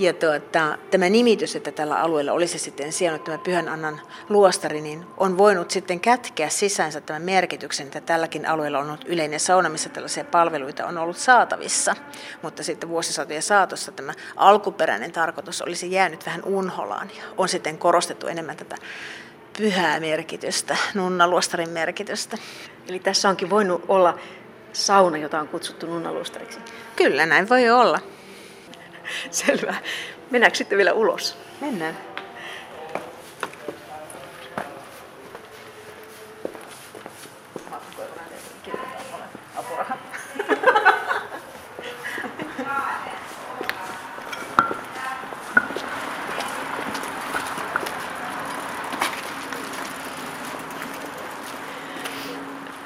Ja 0.00 0.12
tuota, 0.12 0.78
tämä 0.90 1.08
nimitys, 1.08 1.56
että 1.56 1.72
tällä 1.72 2.00
alueella 2.00 2.32
olisi 2.32 2.58
sitten 2.58 2.92
sijainnut 2.92 3.24
tämä 3.24 3.38
Pyhän 3.38 3.68
Annan 3.68 4.00
luostari, 4.28 4.80
niin 4.80 5.06
on 5.16 5.38
voinut 5.38 5.70
sitten 5.70 6.00
kätkeä 6.00 6.48
sisäänsä 6.48 7.00
tämän 7.00 7.22
merkityksen, 7.22 7.86
että 7.86 8.00
tälläkin 8.00 8.46
alueella 8.46 8.78
on 8.78 8.86
ollut 8.86 9.04
yleinen 9.08 9.40
sauna, 9.40 9.68
missä 9.68 9.88
tällaisia 9.88 10.24
palveluita 10.24 10.86
on 10.86 10.98
ollut 10.98 11.16
saatavissa. 11.16 11.96
Mutta 12.42 12.62
sitten 12.62 12.88
vuosisatojen 12.88 13.42
saatossa 13.42 13.92
tämä 13.92 14.12
alkuperäinen 14.36 15.12
tarkoitus 15.12 15.62
olisi 15.62 15.92
jäänyt 15.92 16.26
vähän 16.26 16.44
unholaan 16.44 17.10
ja 17.16 17.22
on 17.38 17.48
sitten 17.48 17.78
korostettu 17.78 18.26
enemmän 18.26 18.56
tätä 18.56 18.76
pyhää 19.58 20.00
merkitystä, 20.00 20.76
nunnaluostarin 20.94 21.70
merkitystä. 21.70 22.38
Eli 22.88 22.98
tässä 22.98 23.28
onkin 23.28 23.50
voinut 23.50 23.84
olla 23.88 24.18
sauna, 24.72 25.16
jota 25.16 25.40
on 25.40 25.48
kutsuttu 25.48 25.86
nunnaluostariksi? 25.86 26.58
Kyllä, 26.96 27.26
näin 27.26 27.48
voi 27.48 27.70
olla. 27.70 28.00
Selvä. 29.30 29.74
Mennäänkö 30.30 30.58
sitten 30.58 30.78
vielä 30.78 30.92
ulos? 30.92 31.36
Mennään. 31.60 31.96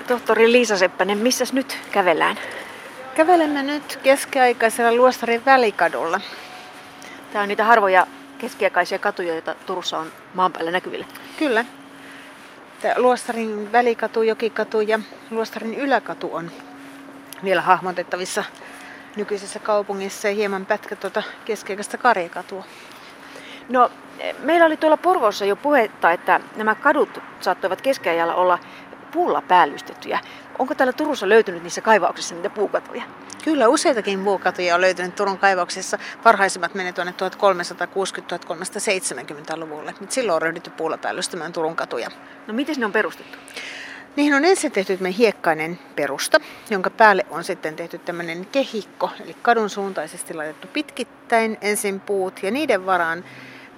Tohtori 0.09 0.53
Liisa 0.53 0.79
Seppänen, 0.79 1.19
missäs 1.19 1.53
nyt 1.53 1.79
kävellään? 1.93 2.39
Kävelemme 3.27 3.63
nyt 3.63 3.99
keskiaikaisella 4.03 4.93
Luostarin 4.93 5.45
välikadulla. 5.45 6.21
Tämä 7.33 7.43
on 7.43 7.49
niitä 7.49 7.65
harvoja 7.65 8.07
keskiaikaisia 8.39 8.99
katuja, 8.99 9.33
joita 9.33 9.55
Turussa 9.67 9.99
on 9.99 10.13
maan 10.35 10.53
päällä 10.53 10.71
näkyvillä. 10.71 11.07
Kyllä. 11.39 11.65
Tämä 12.83 12.95
Luostarin 12.97 13.73
välikatu, 13.73 14.23
Jokikatu 14.23 14.81
ja 14.81 15.01
Luostarin 15.31 15.75
yläkatu 15.75 16.35
on 16.35 16.51
vielä 17.45 17.61
hahmotettavissa 17.61 18.45
nykyisessä 19.17 19.59
kaupungissa 19.59 20.29
ja 20.29 20.35
hieman 20.35 20.67
pätkä 20.67 20.97
tuota 20.97 21.23
keskiaikaista 21.45 21.99
Karjakatua. 21.99 22.65
No, 23.69 23.91
meillä 24.39 24.67
oli 24.67 24.77
tuolla 24.77 24.97
Porvoossa 24.97 25.45
jo 25.45 25.57
puhetta, 25.57 26.13
että 26.13 26.41
nämä 26.57 26.75
kadut 26.75 27.21
saattoivat 27.41 27.83
keskiajalla 27.83 28.35
olla 28.35 28.59
puulla 29.13 29.43
päällystettyjä. 29.43 30.19
Onko 30.59 30.75
täällä 30.75 30.93
Turussa 30.93 31.29
löytynyt 31.29 31.63
niissä 31.63 31.81
kaivauksissa 31.81 32.35
niitä 32.35 32.51
puukatuja? 32.51 33.03
Kyllä, 33.45 33.69
useitakin 33.69 34.25
puukatuja 34.25 34.75
on 34.75 34.81
löytynyt 34.81 35.15
Turun 35.15 35.39
kaivauksissa. 35.39 35.99
Parhaisimmat 36.23 36.75
menee 36.75 36.93
tuonne 36.93 37.15
1360-1370-luvulle. 39.53 39.95
Silloin 40.09 40.37
on 40.37 40.43
ryhdytty 40.43 40.71
puulla 40.71 40.99
päällystämään 40.99 41.53
Turun 41.53 41.77
katuja. 41.77 42.11
No 42.47 42.55
miten 42.55 42.75
ne 42.79 42.87
on 42.87 42.93
perustettu? 42.93 43.39
Niihin 44.17 44.35
on 44.35 44.45
ensin 44.45 44.73
tehty 44.73 44.99
hiekkainen 45.19 45.79
perusta, 45.97 46.41
jonka 46.71 46.91
päälle 46.91 47.27
on 47.31 47.45
sitten 47.45 47.77
tehty 47.77 47.99
tämmöinen 47.99 48.47
kehikko, 48.47 49.11
eli 49.25 49.37
kadun 49.43 49.71
suuntaisesti 49.71 50.35
laitettu 50.35 50.69
pitkittäin 50.73 51.59
ensin 51.61 52.01
puut 52.01 52.43
ja 52.43 52.51
niiden 52.51 52.87
varaan 52.87 53.25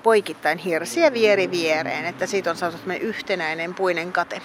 poikittain 0.03 0.59
hirsiä 0.59 1.13
vieri 1.13 1.51
viereen, 1.51 2.05
että 2.05 2.27
siitä 2.27 2.51
on 2.51 2.57
saatu 2.57 2.79
yhtenäinen 3.01 3.75
puinen 3.75 4.13
kate. 4.13 4.43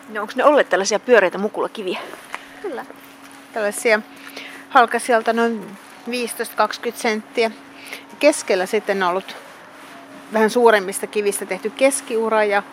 No 0.10 0.22
onko 0.22 0.34
ne 0.36 0.46
olleet 0.46 0.70
tällaisia 0.70 1.00
pyöreitä 1.00 1.38
mukulakiviä? 1.38 2.00
Kyllä. 2.62 2.86
Tällaisia 3.54 4.02
halkasijalta 4.70 5.34
noin 5.34 5.78
15-20 6.10 6.12
senttiä. 6.96 7.52
Keskellä 8.20 8.66
sitten 8.66 9.04
on 9.04 9.10
ollut 9.10 9.36
vähän 10.34 10.50
suuremmista 10.50 11.08
kivistä 11.08 11.46
tehty 11.46 11.70
keskiura 11.70 12.44
ja 12.44 12.64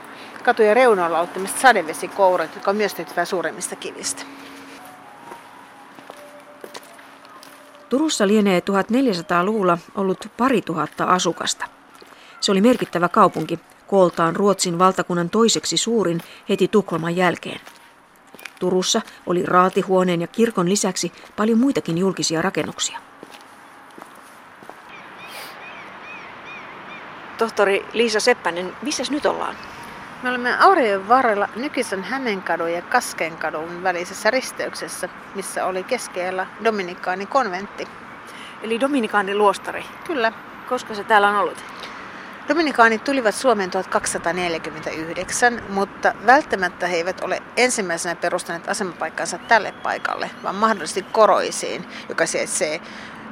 katujen 0.43 0.76
reunoilla 0.76 1.20
on 1.20 1.28
ollut 1.37 1.51
sadevesikourat, 1.59 2.55
jotka 2.55 2.70
on 2.70 2.76
myös 2.76 2.95
tehty 2.95 3.16
vähän 3.16 3.26
suuremmista 3.26 3.76
kivistä. 3.76 4.22
Turussa 7.89 8.26
lienee 8.26 8.61
1400-luvulla 8.61 9.78
ollut 9.95 10.26
pari 10.37 10.62
tuhatta 10.62 11.05
asukasta. 11.05 11.66
Se 12.41 12.53
oli 12.53 12.61
merkittävä 12.61 13.09
kaupunki, 13.09 13.61
kooltaan 13.91 14.36
Ruotsin 14.36 14.78
valtakunnan 14.78 15.30
toiseksi 15.30 15.76
suurin 15.76 16.20
heti 16.49 16.68
Tukholman 16.68 17.16
jälkeen. 17.16 17.61
Turussa 18.59 19.01
oli 19.26 19.47
raatihuoneen 19.47 20.20
ja 20.20 20.26
kirkon 20.26 20.68
lisäksi 20.68 21.12
paljon 21.36 21.59
muitakin 21.59 21.99
julkisia 21.99 22.43
rakennuksia. 22.43 22.99
Tohtori 27.38 27.86
Liisa 27.93 28.20
Seppänen, 28.20 28.72
missä 28.82 29.03
nyt 29.11 29.26
ollaan? 29.26 29.57
Me 30.22 30.28
olemme 30.28 30.57
Aureen 30.61 31.09
varrella 31.09 31.49
nykyisen 31.57 32.03
Hämeenkadun 32.03 32.72
ja 32.72 32.82
Kaskenkadun 32.82 33.82
välisessä 33.82 34.30
risteyksessä, 34.30 35.09
missä 35.34 35.66
oli 35.66 35.82
keskellä 35.82 36.47
Dominikaani 36.64 37.26
konventti. 37.26 37.88
Eli 38.62 38.80
Dominikaani 38.80 39.34
luostari. 39.34 39.84
Kyllä. 40.07 40.32
Koska 40.68 40.95
se 40.95 41.05
täällä 41.05 41.28
on 41.28 41.36
ollut? 41.36 41.80
Dominikaanit 42.49 43.05
tulivat 43.05 43.34
Suomeen 43.34 43.70
1249, 43.70 45.62
mutta 45.68 46.14
välttämättä 46.26 46.86
he 46.86 46.97
eivät 46.97 47.20
ole 47.20 47.43
ensimmäisenä 47.57 48.16
perustaneet 48.16 48.68
asemapaikkansa 48.68 49.38
tälle 49.38 49.72
paikalle, 49.72 50.30
vaan 50.43 50.55
mahdollisesti 50.55 51.03
Koroisiin, 51.03 51.88
joka 52.09 52.26
sijaitsee 52.26 52.80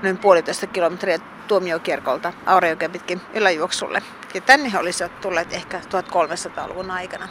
noin 0.03 0.19
puolitoista 0.19 0.67
kilometriä 0.67 1.19
tuomiokierkolta 1.49 2.33
Aurejokea 2.47 2.89
pitkin 2.89 3.21
yläjuoksulle. 3.35 4.03
Ja 4.35 4.41
tänne 4.41 4.73
he 4.73 4.79
olisivat 4.79 5.21
tulleet 5.21 5.53
ehkä 5.53 5.81
1300-luvun 5.81 6.91
aikana. 6.91 7.29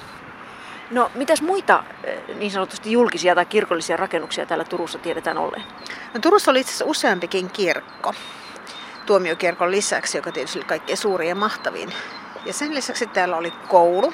No, 0.91 1.11
mitäs 1.15 1.41
muita 1.41 1.83
niin 2.35 2.51
sanotusti 2.51 2.91
julkisia 2.91 3.35
tai 3.35 3.45
kirkollisia 3.45 3.97
rakennuksia 3.97 4.45
täällä 4.45 4.63
Turussa 4.63 4.99
tiedetään 4.99 5.37
olleen? 5.37 5.63
No, 6.13 6.19
Turussa 6.19 6.51
oli 6.51 6.59
itse 6.59 6.69
asiassa 6.69 6.85
useampikin 6.85 7.49
kirkko 7.49 8.13
tuomiokirkon 9.07 9.71
lisäksi, 9.71 10.17
joka 10.17 10.31
tietysti 10.31 10.59
oli 10.59 10.65
kaikkein 10.65 10.97
suurin 10.97 11.29
ja 11.29 11.35
mahtavin. 11.35 11.93
Ja 12.45 12.53
sen 12.53 12.75
lisäksi 12.75 13.07
täällä 13.07 13.37
oli 13.37 13.51
koulu. 13.51 14.13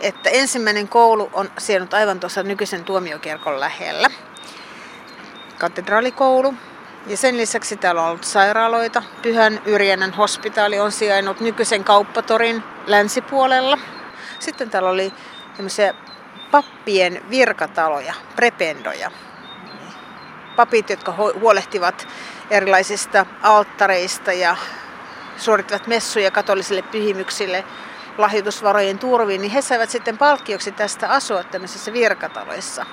Että 0.00 0.30
ensimmäinen 0.30 0.88
koulu 0.88 1.30
on 1.32 1.50
sijainnut 1.58 1.94
aivan 1.94 2.20
tuossa 2.20 2.42
nykyisen 2.42 2.84
tuomiokirkon 2.84 3.60
lähellä. 3.60 4.10
Katedraalikoulu. 5.58 6.54
Ja 7.06 7.16
sen 7.16 7.36
lisäksi 7.36 7.76
täällä 7.76 8.02
on 8.02 8.08
ollut 8.08 8.24
sairaaloita. 8.24 9.02
Pyhän 9.22 9.62
Yrjänän 9.66 10.12
hospitaali 10.14 10.80
on 10.80 10.92
sijainnut 10.92 11.40
nykyisen 11.40 11.84
kauppatorin 11.84 12.62
länsipuolella. 12.86 13.78
Sitten 14.38 14.70
täällä 14.70 14.90
oli 14.90 15.12
tämmöisiä 15.56 15.94
pappien 16.50 17.22
virkataloja, 17.30 18.14
prependoja. 18.36 19.10
Papit, 20.56 20.90
jotka 20.90 21.14
huolehtivat 21.40 22.08
erilaisista 22.50 23.26
alttareista 23.42 24.32
ja 24.32 24.56
suorittavat 25.36 25.86
messuja 25.86 26.30
katolisille 26.30 26.82
pyhimyksille 26.82 27.64
lahjoitusvarojen 28.18 28.98
turviin, 28.98 29.40
niin 29.40 29.50
he 29.50 29.62
saivat 29.62 29.90
sitten 29.90 30.18
palkkioksi 30.18 30.72
tästä 30.72 31.08
asua 31.08 31.44
tämmöisissä 31.44 31.92
virkataloissa, 31.92 32.86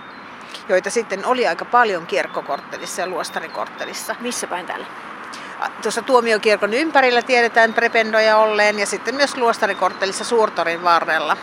joita 0.69 0.89
sitten 0.89 1.25
oli 1.25 1.47
aika 1.47 1.65
paljon 1.65 2.07
kirkkokorttelissa 2.07 3.01
ja 3.01 3.07
luostarikorttelissa. 3.07 4.15
Missä 4.19 4.47
päin 4.47 4.65
täällä? 4.65 4.85
Tuossa 5.81 6.01
tuomiokirkon 6.01 6.73
ympärillä 6.73 7.21
tiedetään 7.21 7.73
prependoja 7.73 8.37
olleen 8.37 8.79
ja 8.79 8.85
sitten 8.85 9.15
myös 9.15 9.37
luostarikorttelissa 9.37 10.23
Suurtorin 10.23 10.83
varrella. 10.83 11.37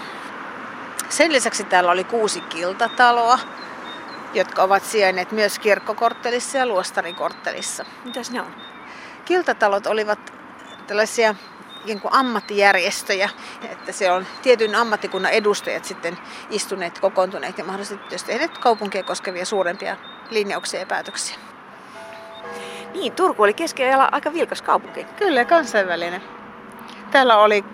Sen 1.08 1.32
lisäksi 1.32 1.64
täällä 1.64 1.90
oli 1.90 2.04
kuusi 2.04 2.40
kiltataloa, 2.40 3.38
jotka 4.34 4.62
ovat 4.62 4.84
sijainneet 4.84 5.32
myös 5.32 5.58
kirkkokorttelissa 5.58 6.58
ja 6.58 6.66
luostarikorttelissa. 6.66 7.84
Mitäs 8.04 8.30
ne 8.30 8.40
on? 8.40 8.54
Kiltatalot 9.24 9.86
olivat 9.86 10.32
tällaisia 10.86 11.34
niin 11.84 12.00
kuin 12.00 12.14
ammattijärjestöjä, 12.14 13.30
että 13.70 13.92
se 13.92 14.12
on 14.12 14.26
tietyn 14.42 14.74
ammattikunnan 14.74 15.32
edustajat 15.32 15.84
sitten 15.84 16.18
istuneet, 16.50 16.98
kokoontuneet 16.98 17.58
ja 17.58 17.64
mahdollisesti 17.64 18.16
tehneet 18.26 18.58
kaupunkia 18.58 19.02
koskevia 19.02 19.44
suurempia 19.44 19.96
linjauksia 20.30 20.80
ja 20.80 20.86
päätöksiä. 20.86 21.36
Niin, 22.92 23.12
Turku 23.12 23.42
oli 23.42 23.54
keskiajalla 23.54 24.08
aika 24.12 24.32
vilkas 24.32 24.62
kaupunki. 24.62 25.04
Kyllä, 25.04 25.44
kansainvälinen. 25.44 26.22
Täällä 27.10 27.38
oli 27.38 27.64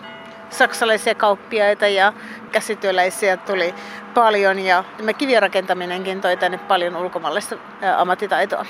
saksalaisia 0.50 1.14
kauppiaita 1.14 1.88
ja 1.88 2.12
käsityöläisiä 2.48 3.36
tuli 3.36 3.74
paljon 4.14 4.58
ja 4.58 4.84
me 5.02 5.14
kivirakentaminenkin 5.14 6.20
toi 6.20 6.36
tänne 6.36 6.58
paljon 6.58 6.96
ulkomaalaista 6.96 7.56
ammattitaitoa. 7.96 8.66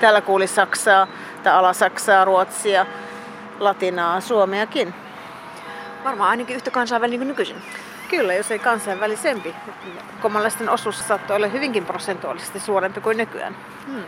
Täällä 0.00 0.20
kuuli 0.20 0.46
Saksaa, 0.46 1.06
tai 1.42 1.52
Ala-Saksaa, 1.52 2.24
Ruotsia, 2.24 2.86
Latinaa, 3.58 4.20
Suomeakin. 4.20 4.94
Varmaan 6.04 6.30
ainakin 6.30 6.56
yhtä 6.56 6.70
kansainvälinen 6.70 7.18
kuin 7.20 7.28
nykyisin. 7.28 7.62
Kyllä, 8.10 8.34
jos 8.34 8.50
ei 8.50 8.58
kansainvälisempi. 8.58 9.54
Komalaisten 10.22 10.68
osuus 10.68 11.08
saattoi 11.08 11.36
olla 11.36 11.46
hyvinkin 11.46 11.86
prosentuaalisesti 11.86 12.60
suurempi 12.60 13.00
kuin 13.00 13.16
nykyään. 13.16 13.56
Hmm. 13.86 14.04